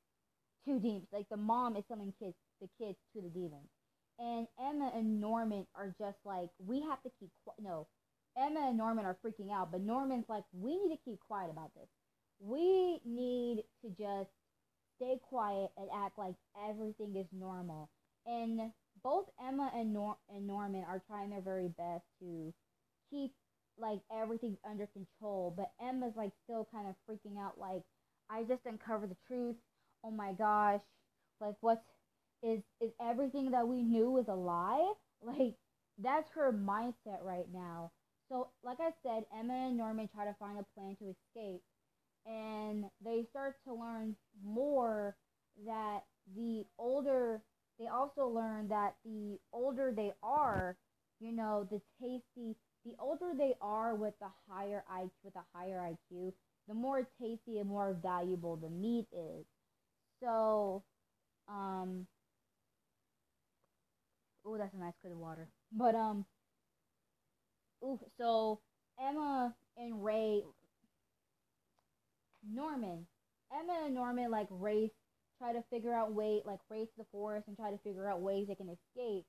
to 0.67 0.79
demons. 0.81 1.09
Like, 1.13 1.29
the 1.31 1.37
mom 1.37 1.77
is 1.77 1.85
selling 1.89 2.13
kids 2.19 2.37
the 2.61 2.69
kids 2.79 2.99
to 3.15 3.23
the 3.23 3.29
demons. 3.29 3.69
And 4.19 4.47
Emma 4.61 4.91
and 4.95 5.21
Norman 5.21 5.67
are 5.77 5.95
just 5.99 6.19
like, 6.25 6.51
we 6.59 6.83
have 6.83 7.03
to 7.03 7.11
keep 7.21 7.31
quiet. 7.45 7.61
No, 7.61 7.87
Emma 8.37 8.69
and 8.69 8.79
Norman 8.79 9.05
are 9.05 9.17
freaking 9.25 9.53
out, 9.53 9.71
but 9.71 9.81
Norman's 9.81 10.27
like, 10.29 10.45
we 10.53 10.77
need 10.77 10.95
to 10.97 11.01
keep 11.05 11.21
quiet 11.21 11.51
about 11.51 11.73
this. 11.75 11.89
We 12.41 13.01
need 13.05 13.65
to 13.83 13.91
just 13.91 14.31
stay 14.97 15.19
quiet 15.29 15.71
and 15.77 15.89
act 15.95 16.19
like 16.19 16.35
everything 16.69 17.17
is 17.17 17.27
normal. 17.33 17.91
And 18.27 18.73
both 19.03 19.27
Emma 19.45 19.71
and, 19.75 19.93
Nor- 19.93 20.19
and 20.29 20.47
Norman 20.47 20.85
are 20.89 21.03
trying 21.07 21.31
their 21.31 21.41
very 21.41 21.69
best 21.69 22.05
to 22.21 22.53
keep 23.11 23.33
like 23.81 24.01
everything 24.13 24.57
under 24.69 24.89
control, 24.89 25.55
but 25.57 25.71
Emma's 25.81 26.15
like 26.17 26.33
still 26.45 26.69
kind 26.73 26.89
of 26.89 26.95
freaking 27.09 27.39
out 27.39 27.59
like 27.59 27.83
I 28.31 28.43
just 28.43 28.67
uncovered 28.67 29.11
the 29.11 29.17
truth. 29.27 29.57
Oh 30.05 30.11
my 30.11 30.33
gosh. 30.33 30.81
Like 31.41 31.57
what's 31.61 31.85
is 32.43 32.63
is 32.81 32.93
everything 33.01 33.51
that 33.53 33.67
we 33.69 33.83
knew 33.83 34.11
was 34.11 34.29
a 34.29 34.35
lie? 34.35 34.93
Like 35.21 35.57
that's 35.99 36.31
her 36.31 36.53
mindset 36.53 37.23
right 37.25 37.49
now. 37.53 37.91
So, 38.29 38.51
like 38.63 38.79
I 38.81 38.93
said, 39.03 39.25
Emma 39.37 39.53
and 39.67 39.77
Norman 39.77 40.09
try 40.15 40.25
to 40.27 40.35
find 40.39 40.57
a 40.57 40.65
plan 40.79 40.95
to 41.01 41.11
escape, 41.11 41.61
and 42.27 42.85
they 43.05 43.25
start 43.31 43.57
to 43.67 43.75
learn 43.75 44.17
more 44.45 45.17
that 45.67 46.05
the 46.37 46.65
older 46.79 47.43
they 47.81 47.89
also 47.89 48.27
learn 48.29 48.69
that 48.69 48.97
the 49.05 49.39
older 49.53 49.93
they 49.97 50.13
are, 50.23 50.77
you 51.21 51.33
know, 51.33 51.69
the 51.71 51.81
tasty 52.01 52.57
the 52.85 52.95
older 53.01 53.33
they 53.37 53.55
are 53.61 53.95
with 53.97 54.15
the 54.21 54.31
higher 54.49 54.85
IQ 54.91 55.13
with 55.25 55.37
a 55.37 55.45
higher 55.55 55.81
IQ, 55.81 56.35
the 56.69 56.75
more 56.75 57.09
tasty 57.21 57.59
and 57.61 57.69
more 57.69 57.95
valuable 58.03 58.57
the 58.57 58.71
meat 58.71 59.07
is. 59.13 59.47
So, 60.23 60.83
um, 61.49 62.07
oh, 64.45 64.59
that's 64.59 64.75
a 64.75 64.79
nice 64.79 64.95
cup 65.03 65.13
of 65.13 65.19
water. 65.19 65.49
But 65.73 65.95
um, 65.95 66.25
ooh, 67.85 68.01
so 68.19 68.61
Emma 69.01 69.55
and 69.77 70.05
Ray, 70.05 70.43
Norman, 72.51 73.07
Emma 73.53 73.83
and 73.87 73.95
Norman 73.95 74.31
like 74.31 74.49
race, 74.51 74.91
try 75.39 75.53
to 75.53 75.63
figure 75.71 75.95
out 75.95 76.13
way 76.13 76.41
like 76.45 76.61
race 76.69 76.89
the 76.97 77.05
forest 77.13 77.47
and 77.47 77.57
try 77.57 77.71
to 77.71 77.79
figure 77.79 78.09
out 78.09 78.21
ways 78.21 78.47
they 78.49 78.55
can 78.55 78.69
escape. 78.69 79.25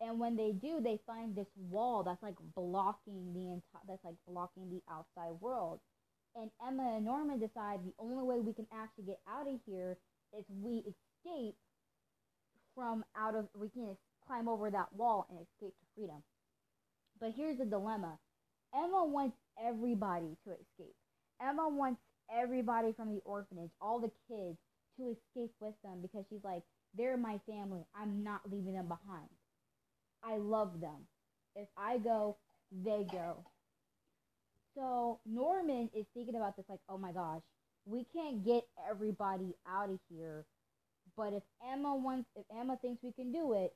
And 0.00 0.20
when 0.20 0.36
they 0.36 0.52
do, 0.52 0.80
they 0.82 1.00
find 1.06 1.34
this 1.34 1.46
wall 1.56 2.02
that's 2.02 2.22
like 2.22 2.36
blocking 2.54 3.32
the 3.32 3.48
entire 3.48 3.86
that's 3.88 4.04
like 4.04 4.16
blocking 4.28 4.68
the 4.68 4.82
outside 4.92 5.40
world. 5.40 5.80
And 6.34 6.50
Emma 6.66 6.96
and 6.96 7.06
Norman 7.06 7.40
decide 7.40 7.80
the 7.82 7.94
only 7.98 8.22
way 8.22 8.40
we 8.40 8.52
can 8.52 8.66
actually 8.70 9.04
get 9.04 9.20
out 9.26 9.48
of 9.48 9.58
here 9.64 9.96
is 10.36 10.44
we 10.62 10.84
escape 10.84 11.56
from 12.74 13.04
out 13.16 13.34
of 13.34 13.48
we 13.58 13.68
can 13.68 13.96
climb 14.26 14.48
over 14.48 14.70
that 14.70 14.92
wall 14.94 15.26
and 15.30 15.38
escape 15.38 15.74
to 15.78 15.86
freedom. 15.94 16.22
But 17.20 17.32
here's 17.36 17.58
the 17.58 17.64
dilemma. 17.64 18.18
Emma 18.74 19.04
wants 19.04 19.36
everybody 19.64 20.36
to 20.44 20.50
escape. 20.52 20.94
Emma 21.40 21.68
wants 21.68 22.00
everybody 22.34 22.92
from 22.92 23.14
the 23.14 23.20
orphanage, 23.24 23.70
all 23.80 24.00
the 24.00 24.10
kids, 24.28 24.58
to 24.98 25.08
escape 25.10 25.52
with 25.60 25.74
them 25.82 26.00
because 26.02 26.24
she's 26.28 26.44
like, 26.44 26.62
they're 26.96 27.16
my 27.16 27.38
family. 27.48 27.84
I'm 27.94 28.22
not 28.24 28.40
leaving 28.50 28.74
them 28.74 28.88
behind. 28.88 29.28
I 30.22 30.38
love 30.38 30.80
them. 30.80 31.06
If 31.54 31.68
I 31.76 31.98
go, 31.98 32.36
they 32.84 33.06
go. 33.10 33.44
So 34.74 35.20
Norman 35.24 35.88
is 35.94 36.04
thinking 36.14 36.36
about 36.36 36.56
this 36.56 36.66
like, 36.68 36.80
oh 36.88 36.98
my 36.98 37.12
gosh, 37.12 37.42
we 37.86 38.04
can't 38.12 38.44
get 38.44 38.64
everybody 38.90 39.54
out 39.68 39.90
of 39.90 39.98
here. 40.10 40.44
But 41.16 41.32
if 41.32 41.42
Emma 41.72 41.96
wants, 41.96 42.28
if 42.36 42.44
Emma 42.50 42.76
thinks 42.82 43.02
we 43.02 43.12
can 43.12 43.32
do 43.32 43.54
it, 43.54 43.72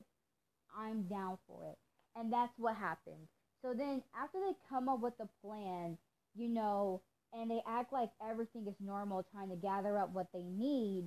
I'm 0.77 1.03
down 1.03 1.37
for 1.47 1.65
it. 1.65 1.77
And 2.15 2.31
that's 2.31 2.53
what 2.57 2.75
happened. 2.75 3.27
So 3.63 3.73
then 3.73 4.03
after 4.15 4.39
they 4.39 4.53
come 4.69 4.89
up 4.89 5.01
with 5.01 5.17
the 5.17 5.29
plan, 5.43 5.97
you 6.35 6.49
know, 6.49 7.01
and 7.33 7.49
they 7.49 7.61
act 7.67 7.93
like 7.93 8.09
everything 8.27 8.67
is 8.67 8.75
normal, 8.79 9.25
trying 9.31 9.49
to 9.49 9.55
gather 9.55 9.97
up 9.97 10.11
what 10.13 10.27
they 10.33 10.43
need, 10.43 11.05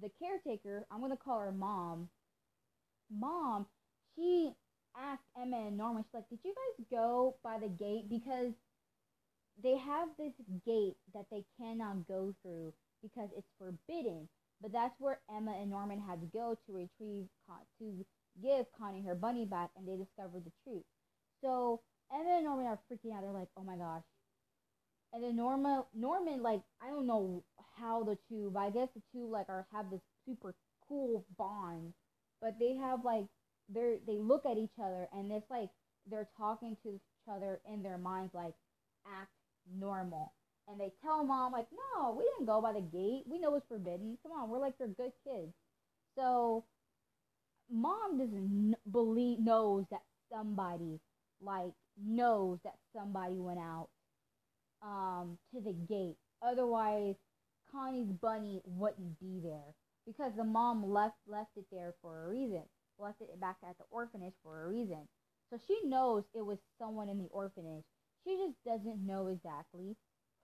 the 0.00 0.10
caretaker, 0.18 0.86
I'm 0.90 1.00
gonna 1.00 1.16
call 1.16 1.40
her 1.40 1.52
mom. 1.52 2.08
Mom, 3.10 3.66
she 4.16 4.52
asked 4.96 5.22
Emma 5.40 5.66
and 5.66 5.76
Norman, 5.76 6.04
she's 6.04 6.14
like, 6.14 6.28
Did 6.30 6.38
you 6.44 6.54
guys 6.54 6.86
go 6.90 7.36
by 7.44 7.58
the 7.58 7.68
gate? 7.68 8.08
Because 8.08 8.52
they 9.62 9.76
have 9.76 10.08
this 10.18 10.32
gate 10.66 10.96
that 11.14 11.26
they 11.30 11.44
cannot 11.58 12.06
go 12.08 12.34
through 12.42 12.72
because 13.02 13.28
it's 13.36 13.48
forbidden. 13.58 14.28
But 14.60 14.72
that's 14.72 14.94
where 14.98 15.20
Emma 15.34 15.56
and 15.60 15.70
Norman 15.70 16.00
had 16.00 16.20
to 16.20 16.26
go 16.26 16.56
to 16.66 16.72
retrieve, 16.72 17.26
to 17.78 18.06
give 18.42 18.66
Connie 18.78 19.02
her 19.02 19.14
bunny 19.14 19.44
back, 19.44 19.70
and 19.76 19.86
they 19.86 19.96
discovered 19.96 20.44
the 20.44 20.52
truth. 20.64 20.84
So 21.42 21.80
Emma 22.12 22.36
and 22.36 22.44
Norman 22.44 22.66
are 22.66 22.78
freaking 22.90 23.14
out. 23.14 23.22
They're 23.22 23.30
like, 23.32 23.48
"Oh 23.56 23.62
my 23.64 23.76
gosh!" 23.76 24.02
And 25.12 25.22
then 25.22 25.36
Norma, 25.36 25.86
Norman, 25.94 26.42
like, 26.42 26.62
I 26.82 26.88
don't 26.88 27.06
know 27.06 27.44
how 27.76 28.02
the 28.02 28.18
two, 28.28 28.50
but 28.52 28.60
I 28.60 28.70
guess 28.70 28.88
the 28.94 29.02
two 29.12 29.28
like 29.28 29.48
are 29.48 29.66
have 29.72 29.90
this 29.90 30.00
super 30.26 30.54
cool 30.88 31.24
bond. 31.36 31.92
But 32.40 32.58
they 32.58 32.74
have 32.74 33.04
like 33.04 33.26
they're 33.68 33.98
they 34.06 34.18
look 34.18 34.44
at 34.46 34.58
each 34.58 34.78
other 34.78 35.08
and 35.12 35.30
it's 35.32 35.50
like 35.50 35.70
they're 36.10 36.28
talking 36.36 36.76
to 36.82 36.90
each 36.94 37.00
other 37.30 37.60
in 37.72 37.82
their 37.82 37.98
minds 37.98 38.34
like 38.34 38.54
act 39.06 39.30
normal. 39.72 40.32
And 40.68 40.80
they 40.80 40.92
tell 41.02 41.24
mom 41.24 41.52
like, 41.52 41.66
no, 41.96 42.14
we 42.16 42.24
didn't 42.24 42.46
go 42.46 42.60
by 42.60 42.72
the 42.72 42.80
gate. 42.80 43.24
We 43.26 43.38
know 43.38 43.54
it's 43.54 43.66
forbidden. 43.68 44.18
Come 44.22 44.32
on, 44.32 44.48
we're 44.48 44.58
like 44.58 44.78
they're 44.78 44.88
good 44.88 45.12
kids. 45.26 45.52
So 46.16 46.64
mom 47.70 48.18
doesn't 48.18 48.74
believe 48.90 49.40
knows 49.40 49.84
that 49.90 50.02
somebody 50.32 51.00
like 51.40 51.72
knows 52.02 52.58
that 52.64 52.74
somebody 52.96 53.34
went 53.38 53.58
out 53.58 53.88
um 54.82 55.38
to 55.52 55.60
the 55.60 55.72
gate. 55.72 56.16
Otherwise, 56.42 57.14
Connie's 57.70 58.12
bunny 58.20 58.60
wouldn't 58.64 59.18
be 59.18 59.40
there 59.42 59.74
because 60.06 60.32
the 60.36 60.44
mom 60.44 60.90
left 60.90 61.16
left 61.26 61.50
it 61.56 61.66
there 61.72 61.94
for 62.00 62.24
a 62.24 62.28
reason. 62.28 62.62
Left 62.98 63.20
it 63.20 63.40
back 63.40 63.56
at 63.68 63.76
the 63.78 63.84
orphanage 63.90 64.34
for 64.42 64.64
a 64.64 64.68
reason. 64.68 65.08
So 65.50 65.58
she 65.66 65.78
knows 65.84 66.24
it 66.34 66.44
was 66.44 66.58
someone 66.78 67.08
in 67.08 67.18
the 67.18 67.28
orphanage. 67.30 67.84
She 68.24 68.36
just 68.36 68.56
doesn't 68.64 69.06
know 69.06 69.28
exactly 69.28 69.96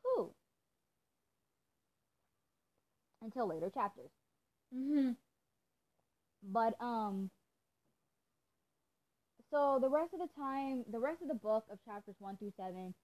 who. 0.04 0.30
Until 3.22 3.48
later 3.48 3.70
chapters. 3.72 4.10
Mm-hmm. 4.74 5.12
But 6.42 6.74
um 6.80 7.30
so 9.50 9.78
the 9.80 9.88
rest 9.88 10.14
of 10.14 10.20
the 10.20 10.28
time, 10.36 10.84
the 10.90 11.00
rest 11.00 11.22
of 11.22 11.28
the 11.28 11.34
book 11.34 11.64
of 11.70 11.78
chapters 11.84 12.14
1 12.20 12.36
through 12.36 12.52
7, 12.56 12.94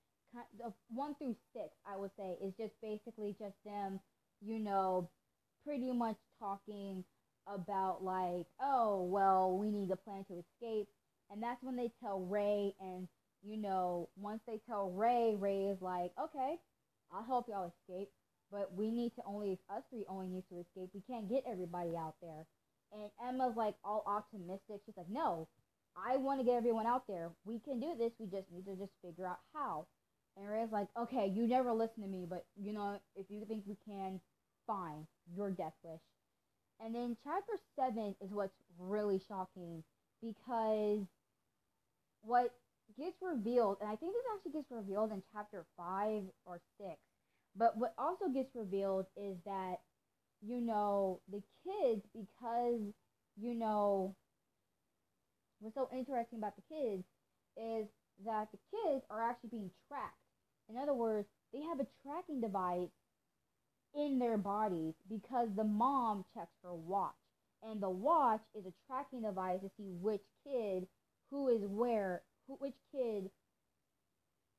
of 0.64 0.72
1 0.90 1.14
through 1.16 1.34
6, 1.54 1.64
I 1.84 1.96
would 1.96 2.12
say, 2.16 2.36
is 2.40 2.54
just 2.56 2.72
basically 2.80 3.34
just 3.38 3.56
them, 3.64 3.98
you 4.40 4.60
know, 4.60 5.10
pretty 5.64 5.92
much 5.92 6.16
talking 6.38 7.04
about 7.48 8.04
like, 8.04 8.46
oh, 8.60 9.02
well, 9.10 9.58
we 9.58 9.70
need 9.70 9.90
a 9.90 9.96
plan 9.96 10.24
to 10.26 10.38
escape. 10.38 10.86
And 11.30 11.42
that's 11.42 11.62
when 11.62 11.76
they 11.76 11.90
tell 12.00 12.20
Ray 12.20 12.74
and 12.80 13.08
you 13.42 13.56
know, 13.56 14.08
once 14.16 14.40
they 14.46 14.60
tell 14.66 14.90
Ray, 14.90 15.36
Ray 15.38 15.66
is 15.66 15.80
like, 15.80 16.12
okay, 16.20 16.56
I'll 17.12 17.24
help 17.24 17.46
y'all 17.48 17.72
escape, 17.88 18.08
but 18.50 18.74
we 18.74 18.90
need 18.90 19.14
to 19.16 19.22
only, 19.26 19.58
us 19.70 19.82
three 19.90 20.04
only 20.08 20.28
need 20.28 20.44
to 20.50 20.60
escape. 20.60 20.90
We 20.94 21.02
can't 21.06 21.28
get 21.28 21.44
everybody 21.50 21.96
out 21.96 22.14
there. 22.20 22.46
And 22.92 23.10
Emma's 23.26 23.56
like 23.56 23.74
all 23.84 24.04
optimistic. 24.06 24.80
She's 24.84 24.96
like, 24.96 25.10
no, 25.10 25.48
I 25.96 26.16
want 26.16 26.40
to 26.40 26.44
get 26.44 26.54
everyone 26.54 26.86
out 26.86 27.06
there. 27.08 27.30
We 27.44 27.58
can 27.60 27.80
do 27.80 27.94
this. 27.98 28.12
We 28.18 28.26
just 28.26 28.50
need 28.52 28.64
to 28.66 28.76
just 28.76 28.92
figure 29.04 29.26
out 29.26 29.40
how. 29.54 29.86
And 30.36 30.48
Ray's 30.48 30.70
like, 30.70 30.88
okay, 30.98 31.32
you 31.34 31.46
never 31.46 31.72
listen 31.72 32.02
to 32.02 32.08
me, 32.08 32.26
but 32.28 32.44
you 32.60 32.72
know, 32.72 33.00
if 33.14 33.26
you 33.30 33.44
think 33.46 33.64
we 33.66 33.76
can, 33.86 34.20
fine, 34.66 35.06
your 35.34 35.50
death 35.50 35.72
wish. 35.82 36.00
And 36.80 36.94
then 36.94 37.16
chapter 37.24 37.54
7 37.78 38.16
is 38.20 38.30
what's 38.30 38.52
really 38.78 39.20
shocking 39.26 39.82
because 40.22 41.06
what 42.20 42.52
gets 42.98 43.16
revealed, 43.20 43.78
and 43.80 43.90
I 43.90 43.96
think 43.96 44.12
this 44.12 44.22
actually 44.34 44.52
gets 44.52 44.70
revealed 44.70 45.12
in 45.12 45.22
chapter 45.32 45.64
5 45.76 46.22
or 46.44 46.60
6. 46.78 46.90
But 47.56 47.76
what 47.76 47.94
also 47.98 48.28
gets 48.28 48.54
revealed 48.54 49.06
is 49.16 49.36
that, 49.44 49.76
you 50.46 50.60
know, 50.60 51.20
the 51.30 51.42
kids, 51.64 52.02
because, 52.14 52.80
you 53.40 53.54
know, 53.54 54.14
what's 55.60 55.74
so 55.74 55.88
interesting 55.92 56.38
about 56.38 56.54
the 56.56 56.74
kids 56.74 57.04
is 57.56 57.86
that 58.24 58.48
the 58.52 58.58
kids 58.70 59.04
are 59.10 59.22
actually 59.22 59.50
being 59.50 59.70
tracked. 59.88 60.14
In 60.68 60.76
other 60.76 60.94
words, 60.94 61.26
they 61.52 61.60
have 61.62 61.80
a 61.80 61.86
tracking 62.02 62.40
device 62.40 62.90
in 63.94 64.18
their 64.18 64.36
bodies 64.36 64.94
because 65.08 65.48
the 65.56 65.64
mom 65.64 66.24
checks 66.34 66.52
her 66.62 66.74
watch. 66.74 67.14
And 67.62 67.82
the 67.82 67.90
watch 67.90 68.42
is 68.54 68.66
a 68.66 68.72
tracking 68.86 69.22
device 69.22 69.60
to 69.62 69.70
see 69.76 69.90
which 70.00 70.22
kid 70.46 70.86
who 71.30 71.48
is 71.48 71.62
where 71.64 72.22
who, 72.46 72.54
which 72.54 72.74
kid 72.92 73.30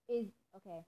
is 0.10 0.26
okay, 0.56 0.82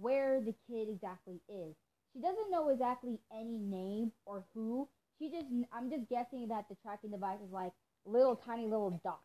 where 0.00 0.40
the 0.40 0.54
kid 0.68 0.88
exactly 0.88 1.40
is. 1.48 1.74
She 2.12 2.20
doesn't 2.20 2.50
know 2.50 2.68
exactly 2.70 3.18
any 3.32 3.58
name 3.58 4.12
or 4.26 4.44
who. 4.54 4.88
She 5.18 5.30
just 5.30 5.46
I'm 5.72 5.90
just 5.90 6.08
guessing 6.08 6.48
that 6.48 6.68
the 6.68 6.76
tracking 6.82 7.10
device 7.10 7.38
is 7.44 7.52
like 7.52 7.72
little 8.04 8.36
tiny 8.36 8.64
little 8.64 9.00
dots. 9.04 9.22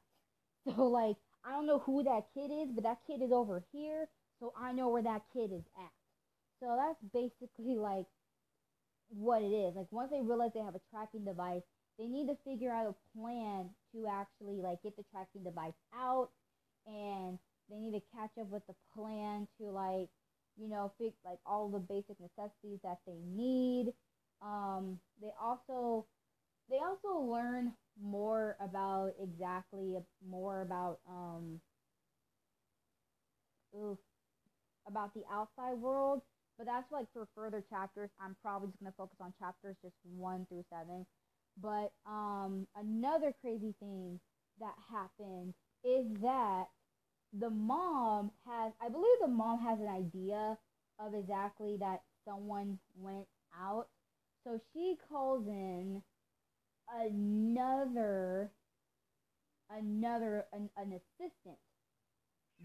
So 0.65 0.83
like 0.83 1.15
I 1.45 1.51
don't 1.51 1.67
know 1.67 1.79
who 1.79 2.03
that 2.03 2.25
kid 2.33 2.51
is, 2.51 2.69
but 2.73 2.83
that 2.83 2.97
kid 3.05 3.21
is 3.21 3.31
over 3.31 3.63
here, 3.71 4.07
so 4.39 4.51
I 4.57 4.71
know 4.71 4.89
where 4.89 5.03
that 5.03 5.21
kid 5.31 5.51
is 5.53 5.63
at. 5.77 5.91
So 6.59 6.75
that's 6.75 6.99
basically 7.13 7.75
like 7.77 8.07
what 9.09 9.41
it 9.41 9.53
is. 9.53 9.75
Like 9.75 9.87
once 9.91 10.09
they 10.11 10.21
realize 10.21 10.51
they 10.53 10.61
have 10.61 10.75
a 10.75 10.81
tracking 10.91 11.25
device, 11.25 11.61
they 11.99 12.05
need 12.07 12.27
to 12.27 12.37
figure 12.45 12.71
out 12.71 12.87
a 12.87 13.19
plan 13.19 13.69
to 13.93 14.07
actually 14.07 14.61
like 14.61 14.81
get 14.83 14.97
the 14.97 15.05
tracking 15.11 15.43
device 15.43 15.77
out 15.95 16.29
and 16.87 17.39
they 17.69 17.77
need 17.77 17.93
to 17.93 18.01
catch 18.15 18.31
up 18.39 18.47
with 18.49 18.65
the 18.67 18.75
plan 18.95 19.47
to 19.59 19.65
like 19.71 20.09
you 20.57 20.69
know 20.69 20.91
fix 20.97 21.15
like 21.25 21.39
all 21.45 21.69
the 21.69 21.79
basic 21.79 22.17
necessities 22.19 22.79
that 22.83 22.99
they 23.07 23.19
need. 23.35 23.93
Um 24.41 24.99
they 25.21 25.31
also 25.41 26.05
they 26.69 26.77
also 26.79 27.19
learn 27.19 27.73
more 28.01 28.57
about 28.61 29.13
exactly 29.21 29.97
more 30.27 30.61
about 30.61 30.99
um 31.09 31.61
oof, 33.75 33.97
about 34.87 35.13
the 35.13 35.23
outside 35.31 35.75
world. 35.79 36.21
But 36.57 36.67
that's 36.67 36.91
like 36.91 37.07
for 37.13 37.27
further 37.35 37.63
chapters. 37.69 38.09
I'm 38.19 38.35
probably 38.41 38.69
just 38.69 38.79
going 38.79 38.91
to 38.91 38.97
focus 38.97 39.17
on 39.21 39.33
chapters 39.39 39.75
just 39.81 39.95
1 40.03 40.45
through 40.49 40.65
7 40.69 41.05
but 41.61 41.91
um 42.05 42.67
another 42.75 43.33
crazy 43.41 43.73
thing 43.79 44.19
that 44.59 44.75
happened 44.91 45.53
is 45.85 46.05
that 46.21 46.65
the 47.37 47.49
mom 47.49 48.31
has, 48.47 48.71
I 48.81 48.89
believe 48.89 49.17
the 49.21 49.27
mom 49.27 49.59
has 49.61 49.79
an 49.79 49.87
idea 49.87 50.57
of 50.99 51.13
exactly 51.13 51.77
that 51.79 52.01
someone 52.27 52.79
went 52.97 53.27
out. 53.59 53.87
So 54.43 54.59
she 54.73 54.95
calls 55.09 55.45
in 55.47 56.01
another 56.93 58.51
another 59.69 60.45
an, 60.53 60.69
an 60.77 60.93
assistant. 60.93 61.57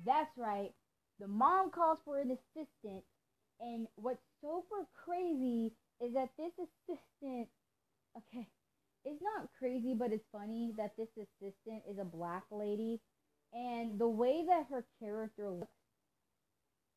That's 0.05 0.31
right. 0.37 0.73
The 1.19 1.29
mom 1.29 1.71
calls 1.71 1.99
for 2.05 2.21
an 2.21 2.31
assistant 2.31 3.05
and 3.61 3.87
what's 3.97 4.23
super 4.41 4.87
crazy 5.05 5.73
is 6.03 6.15
that 6.15 6.31
this 6.39 6.53
assistant 6.59 7.49
okay, 8.17 8.49
it's 9.05 9.23
not 9.23 9.49
crazy 9.59 9.95
but 9.99 10.13
it's 10.13 10.25
funny 10.33 10.73
that 10.77 10.93
this 10.97 11.09
assistant 11.17 11.83
is 11.91 11.99
a 12.01 12.05
black 12.05 12.45
lady 12.51 13.01
and 13.53 13.99
the 13.99 14.09
way 14.09 14.45
that 14.47 14.67
her 14.71 14.85
character 15.01 15.51
looks 15.51 15.71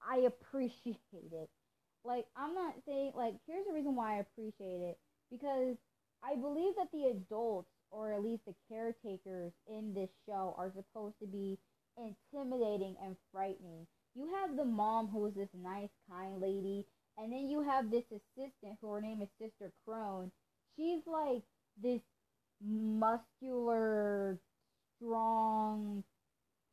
I 0.08 0.28
appreciate 0.28 1.00
it. 1.32 1.50
Like 2.04 2.26
I'm 2.36 2.54
not 2.54 2.76
saying 2.86 3.14
like 3.16 3.36
here's 3.48 3.66
the 3.66 3.74
reason 3.74 3.96
why 3.96 4.18
I 4.18 4.20
appreciate 4.20 4.82
it 4.82 4.98
because 5.32 5.78
I 6.24 6.36
believe 6.36 6.74
that 6.78 6.92
the 6.92 7.06
adults 7.06 7.70
or 7.92 8.12
at 8.12 8.24
least 8.24 8.44
the 8.46 8.56
caretakers 8.70 9.54
in 9.68 9.94
this 9.94 10.10
show 10.26 10.56
are 10.58 10.72
supposed 10.76 11.16
to 11.22 11.28
be 11.28 11.58
intimidating 11.98 12.96
and 13.04 13.16
frightening. 13.32 13.86
You 14.16 14.30
have 14.42 14.58
the 14.58 14.66
mom 14.66 15.08
who 15.08 15.28
is 15.28 15.36
this 15.36 15.50
nice, 15.54 15.90
kind 16.10 16.42
lady, 16.42 16.86
and 17.18 17.32
then 17.32 17.48
you 17.48 17.62
have 17.62 17.92
this 17.92 18.06
assistant 18.12 18.78
who 18.82 18.92
her 18.92 19.02
name 19.02 19.22
is 19.22 19.30
Sister 19.40 19.72
Krone. 19.88 20.32
She's 20.76 21.02
like 21.06 21.44
this 21.82 22.02
muscular, 22.66 24.40
strong, 24.98 26.04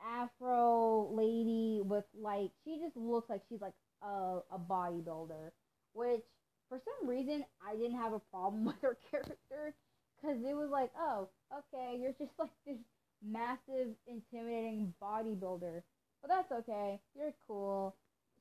afro 0.04 1.10
lady 1.12 1.80
with 1.84 2.04
like 2.18 2.50
she 2.64 2.78
just 2.82 2.96
looks 2.96 3.28
like 3.30 3.42
she's 3.48 3.60
like 3.60 3.74
a, 4.02 4.40
a 4.52 4.58
bodybuilder, 4.58 5.50
which 5.92 6.22
for 6.68 6.80
some 6.84 7.08
reason 7.08 7.44
I 7.66 7.76
didn't 7.76 7.98
have 7.98 8.12
a 8.12 8.20
problem 8.30 8.64
with 8.66 8.80
her 8.82 8.96
character 9.10 9.74
because 10.20 10.38
it 10.44 10.54
was 10.54 10.70
like, 10.70 10.90
oh, 10.98 11.28
okay, 11.52 11.98
you're 11.98 12.12
just 12.12 12.32
like 12.38 12.50
this 12.66 12.76
massive, 13.22 13.88
intimidating 14.06 14.94
bodybuilder. 15.02 15.82
But 16.22 16.28
that's 16.28 16.52
okay. 16.52 17.00
You're 17.16 17.34
cool. 17.46 17.96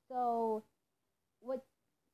So, 0.10 0.64
what's 1.40 1.66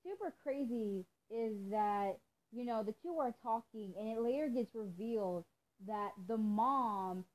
super 0.04 0.34
crazy 0.44 1.06
is 1.30 1.54
that, 1.72 2.18
you 2.52 2.66
know, 2.66 2.84
the 2.84 2.94
two 3.02 3.18
are 3.20 3.34
talking, 3.42 3.94
and 4.00 4.10
it 4.10 4.22
later 4.22 4.48
gets 4.48 4.76
revealed 4.76 5.46
that 5.88 6.12
the 6.28 6.38
mom 6.38 7.26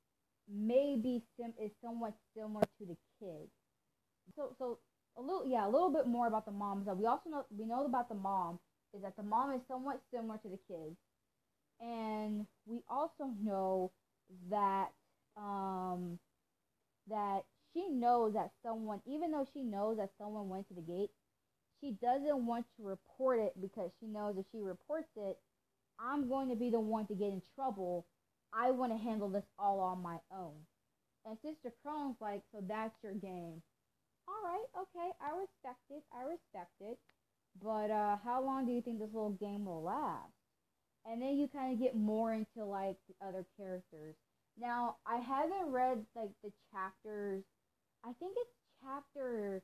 may 0.52 0.96
be 1.02 1.22
sim- 1.36 1.54
is 1.62 1.70
somewhat 1.82 2.14
similar 2.36 2.62
to 2.78 2.86
the 2.86 2.96
kids. 3.20 3.50
So, 4.36 4.54
so 4.58 4.78
a 5.16 5.20
little, 5.22 5.46
yeah, 5.46 5.66
a 5.66 5.70
little 5.70 5.92
bit 5.92 6.06
more 6.06 6.26
about 6.26 6.46
the 6.46 6.52
moms 6.52 6.86
that 6.86 6.96
we 6.96 7.06
also 7.06 7.30
know 7.30 7.44
we 7.56 7.66
know 7.66 7.84
about 7.86 8.08
the 8.08 8.14
mom 8.14 8.58
is 8.94 9.02
that 9.02 9.16
the 9.16 9.22
mom 9.22 9.52
is 9.54 9.60
somewhat 9.68 10.00
similar 10.12 10.38
to 10.38 10.48
the 10.48 10.58
kids, 10.68 10.96
and 11.80 12.46
we 12.66 12.80
also 12.88 13.30
know 13.42 13.92
that 14.50 14.88
um, 15.36 16.18
that 17.08 17.42
she 17.72 17.88
knows 17.88 18.34
that 18.34 18.50
someone, 18.62 19.00
even 19.06 19.30
though 19.30 19.46
she 19.52 19.62
knows 19.62 19.96
that 19.98 20.10
someone 20.18 20.48
went 20.48 20.68
to 20.68 20.74
the 20.74 20.80
gate, 20.80 21.10
she 21.80 21.92
doesn't 22.02 22.46
want 22.46 22.66
to 22.76 22.84
report 22.86 23.40
it 23.40 23.60
because 23.60 23.90
she 24.00 24.06
knows 24.06 24.36
if 24.38 24.46
she 24.52 24.58
reports 24.60 25.08
it, 25.16 25.38
I'm 25.98 26.28
going 26.28 26.48
to 26.50 26.56
be 26.56 26.70
the 26.70 26.80
one 26.80 27.06
to 27.06 27.14
get 27.14 27.28
in 27.28 27.42
trouble. 27.54 28.06
I 28.52 28.70
want 28.70 28.92
to 28.92 28.98
handle 28.98 29.28
this 29.28 29.44
all 29.58 29.80
on 29.80 30.02
my 30.02 30.18
own. 30.32 30.54
And 31.24 31.36
Sister 31.42 31.72
Krone's 31.82 32.16
like, 32.20 32.42
so 32.52 32.62
that's 32.66 32.94
your 33.02 33.14
game. 33.14 33.62
All 34.26 34.42
right, 34.44 34.66
okay, 34.76 35.10
I 35.20 35.30
respect 35.36 35.82
it. 35.90 36.02
I 36.12 36.22
respect 36.22 36.72
it. 36.80 36.98
But 37.62 37.90
uh, 37.90 38.16
how 38.24 38.42
long 38.44 38.66
do 38.66 38.72
you 38.72 38.80
think 38.80 38.98
this 39.00 39.12
little 39.12 39.36
game 39.40 39.64
will 39.64 39.82
last? 39.82 40.32
And 41.06 41.20
then 41.20 41.36
you 41.36 41.48
kind 41.48 41.72
of 41.72 41.80
get 41.80 41.96
more 41.96 42.32
into 42.32 42.64
like 42.64 42.96
the 43.08 43.26
other 43.26 43.44
characters. 43.56 44.14
Now, 44.58 44.96
I 45.06 45.16
haven't 45.16 45.72
read 45.72 46.04
like 46.14 46.30
the 46.42 46.52
chapters. 46.72 47.42
I 48.04 48.12
think 48.18 48.34
it's 48.36 48.50
chapter 48.82 49.62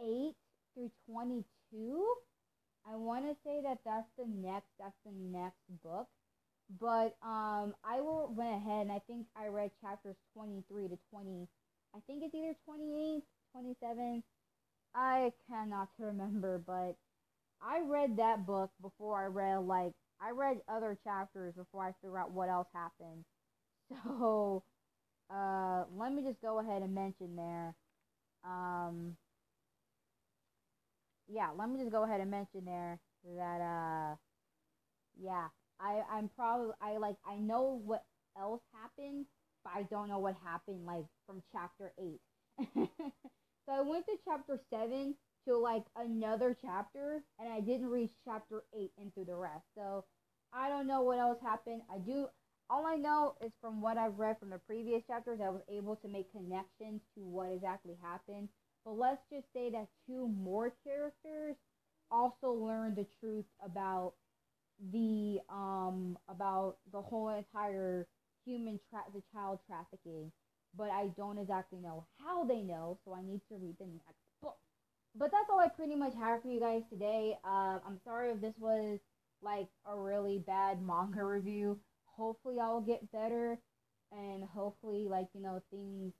8 0.00 0.34
through 0.74 0.90
22. 1.10 1.44
I 2.90 2.96
want 2.96 3.26
to 3.26 3.36
say 3.44 3.60
that 3.62 3.78
that's 3.84 4.08
the 4.18 4.26
next 4.26 4.68
that's 4.78 4.96
the 5.04 5.12
next 5.12 5.60
book. 5.82 6.08
But 6.78 7.16
um 7.22 7.74
I 7.84 8.00
will 8.00 8.32
went 8.34 8.56
ahead 8.56 8.82
and 8.82 8.92
I 8.92 9.00
think 9.00 9.26
I 9.36 9.48
read 9.48 9.72
chapters 9.80 10.16
23 10.34 10.88
to 10.88 10.98
20. 11.10 11.48
I 11.94 11.98
think 12.06 12.22
it's 12.22 12.34
either 12.34 12.54
28, 12.64 13.24
27. 13.52 14.22
I 14.94 15.32
cannot 15.48 15.88
remember, 15.98 16.58
but 16.58 16.96
I 17.62 17.80
read 17.84 18.16
that 18.18 18.46
book 18.46 18.70
before 18.82 19.22
I 19.22 19.26
read 19.26 19.58
like 19.66 19.92
I 20.20 20.30
read 20.30 20.60
other 20.68 20.96
chapters 21.04 21.54
before 21.54 21.84
I 21.84 21.92
figure 22.00 22.18
out 22.18 22.32
what 22.32 22.48
else 22.48 22.68
happened. 22.72 23.24
So, 23.90 24.62
uh, 25.30 25.84
let 25.96 26.12
me 26.12 26.22
just 26.22 26.40
go 26.42 26.60
ahead 26.60 26.82
and 26.82 26.94
mention 26.94 27.36
there. 27.36 27.74
Um, 28.44 29.16
yeah, 31.28 31.50
let 31.56 31.68
me 31.68 31.78
just 31.78 31.92
go 31.92 32.04
ahead 32.04 32.20
and 32.20 32.30
mention 32.30 32.64
there 32.64 32.98
that, 33.36 33.60
uh, 33.60 34.16
yeah, 35.20 35.48
I, 35.80 36.02
I'm 36.12 36.28
probably, 36.36 36.74
I 36.80 36.98
like, 36.98 37.16
I 37.26 37.36
know 37.36 37.80
what 37.84 38.04
else 38.38 38.62
happened, 38.72 39.26
but 39.64 39.72
I 39.74 39.82
don't 39.84 40.08
know 40.08 40.18
what 40.18 40.36
happened, 40.44 40.86
like, 40.86 41.06
from 41.26 41.42
chapter 41.52 41.92
8. 41.98 42.20
so 42.74 43.72
I 43.72 43.80
went 43.80 44.06
to 44.06 44.16
chapter 44.24 44.60
7 44.70 45.14
to, 45.46 45.56
like, 45.56 45.84
another 45.96 46.56
chapter, 46.60 47.22
and 47.38 47.52
I 47.52 47.60
didn't 47.60 47.88
reach 47.88 48.12
chapter 48.24 48.64
8 48.74 48.90
and 48.98 49.12
through 49.14 49.26
the 49.26 49.36
rest. 49.36 49.64
So, 49.76 50.04
I 50.52 50.68
don't 50.68 50.86
know 50.86 51.02
what 51.02 51.18
else 51.18 51.38
happened. 51.42 51.82
I 51.92 51.98
do, 51.98 52.26
all 52.68 52.86
I 52.86 52.96
know 52.96 53.34
is 53.44 53.52
from 53.60 53.80
what 53.80 53.96
I've 53.96 54.18
read 54.18 54.38
from 54.38 54.50
the 54.50 54.58
previous 54.58 55.02
chapters, 55.06 55.40
I 55.42 55.48
was 55.50 55.62
able 55.68 55.96
to 55.96 56.08
make 56.08 56.30
connections 56.32 57.00
to 57.14 57.20
what 57.24 57.52
exactly 57.52 57.96
happened. 58.02 58.48
But 58.84 58.92
let's 58.98 59.22
just 59.32 59.46
say 59.52 59.70
that 59.70 59.88
two 60.06 60.28
more 60.28 60.72
characters 60.84 61.56
also 62.10 62.50
learned 62.52 62.96
the 62.96 63.06
truth 63.20 63.44
about 63.64 64.14
the 64.92 65.38
um 65.50 66.16
about 66.28 66.76
the 66.92 67.00
whole 67.00 67.28
entire 67.28 68.06
human 68.44 68.80
tra- 68.88 69.04
the 69.14 69.22
child 69.32 69.58
trafficking 69.66 70.32
but 70.76 70.90
i 70.90 71.08
don't 71.16 71.38
exactly 71.38 71.78
know 71.78 72.06
how 72.18 72.44
they 72.44 72.62
know 72.62 72.98
so 73.04 73.12
i 73.12 73.22
need 73.22 73.40
to 73.48 73.56
read 73.56 73.76
the 73.78 73.86
next 73.86 74.20
book. 74.42 74.56
But 75.14 75.30
that's 75.32 75.50
all 75.50 75.60
i 75.60 75.68
pretty 75.68 75.96
much 75.96 76.14
have 76.14 76.42
for 76.42 76.48
you 76.48 76.60
guys 76.60 76.82
today. 76.90 77.36
Uh, 77.44 77.78
i'm 77.86 78.00
sorry 78.04 78.30
if 78.30 78.40
this 78.40 78.54
was 78.58 78.98
like 79.42 79.68
a 79.86 79.98
really 79.98 80.38
bad 80.38 80.82
manga 80.82 81.24
review. 81.24 81.78
Hopefully 82.06 82.58
I'll 82.60 82.80
get 82.80 83.10
better 83.12 83.58
and 84.12 84.44
hopefully 84.44 85.08
like 85.08 85.28
you 85.34 85.42
know 85.42 85.62
things 85.70 86.12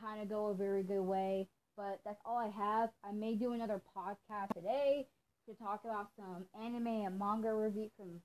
kind 0.00 0.22
of 0.22 0.28
go 0.28 0.48
a 0.48 0.54
very 0.54 0.82
good 0.82 1.02
way. 1.02 1.48
But 1.76 2.00
that's 2.04 2.20
all 2.24 2.36
I 2.36 2.48
have. 2.48 2.90
I 3.04 3.12
may 3.12 3.34
do 3.34 3.52
another 3.52 3.80
podcast 3.96 4.54
today 4.54 5.06
to 5.48 5.54
talk 5.54 5.80
about 5.84 6.08
some 6.16 6.44
anime 6.60 6.86
and 7.06 7.18
manga 7.18 7.52
review 7.52 7.90
from 7.96 8.20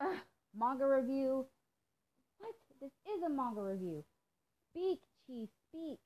uh, 0.00 0.16
manga 0.56 0.86
review 0.86 1.46
what 2.38 2.54
this 2.80 2.90
is 3.06 3.22
a 3.24 3.28
manga 3.28 3.60
review 3.60 4.04
speak 4.70 5.00
chief 5.26 5.48
speak 5.68 5.98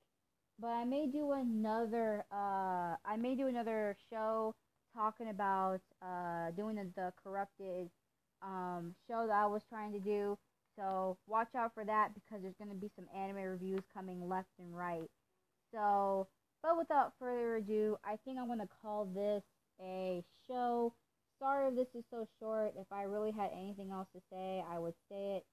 but 0.61 0.69
I 0.69 0.85
may 0.85 1.07
do 1.07 1.33
another 1.33 2.25
uh 2.33 2.97
I 3.05 3.17
may 3.19 3.35
do 3.35 3.47
another 3.47 3.97
show 4.11 4.55
talking 4.95 5.29
about 5.29 5.81
uh 6.03 6.51
doing 6.57 6.77
the, 6.77 6.87
the 6.97 7.13
corrupted 7.23 7.91
um, 8.43 8.95
show 9.09 9.27
that 9.27 9.35
I 9.35 9.47
was 9.47 9.63
trying 9.69 9.93
to 9.93 9.99
do. 9.99 10.39
So 10.77 11.17
watch 11.27 11.49
out 11.57 11.75
for 11.75 11.85
that 11.85 12.11
because 12.15 12.43
there's 12.43 12.55
going 12.57 12.71
to 12.71 12.77
be 12.77 12.91
some 12.95 13.07
anime 13.17 13.37
reviews 13.37 13.83
coming 13.93 14.29
left 14.29 14.49
and 14.59 14.77
right. 14.77 15.11
So, 15.73 16.29
but 16.63 16.79
without 16.79 17.13
further 17.19 17.57
ado, 17.57 17.97
I 18.05 18.17
think 18.25 18.39
I'm 18.39 18.47
going 18.47 18.61
to 18.61 18.69
call 18.81 19.07
this 19.07 19.43
a 19.81 20.23
show. 20.47 20.95
Sorry 21.39 21.69
if 21.69 21.77
this 21.77 21.95
is 21.95 22.05
so 22.11 22.27
short. 22.41 22.75
If 22.77 22.87
I 22.91 23.03
really 23.03 23.33
had 23.33 23.51
anything 23.53 23.91
else 23.91 24.09
to 24.15 24.21
say, 24.31 24.63
I 24.71 24.79
would 24.79 24.95
say 25.11 25.37
it. 25.37 25.47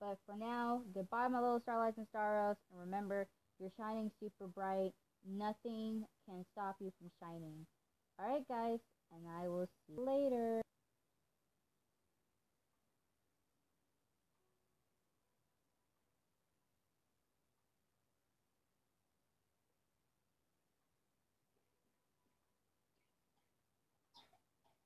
But 0.00 0.18
for 0.26 0.36
now, 0.36 0.82
goodbye, 0.94 1.28
my 1.28 1.40
little 1.40 1.60
starlights 1.60 1.98
and 1.98 2.06
staros. 2.14 2.56
And 2.70 2.80
remember, 2.80 3.26
you're 3.58 3.72
shining 3.76 4.10
super 4.20 4.46
bright. 4.46 4.92
Nothing 5.28 6.04
can 6.26 6.44
stop 6.52 6.76
you 6.80 6.92
from 6.98 7.10
shining. 7.20 7.66
Alright, 8.20 8.46
guys, 8.48 8.78
and 9.12 9.22
I 9.40 9.48
will 9.48 9.66
see 9.86 9.94
you 9.94 10.04
later. 10.04 10.61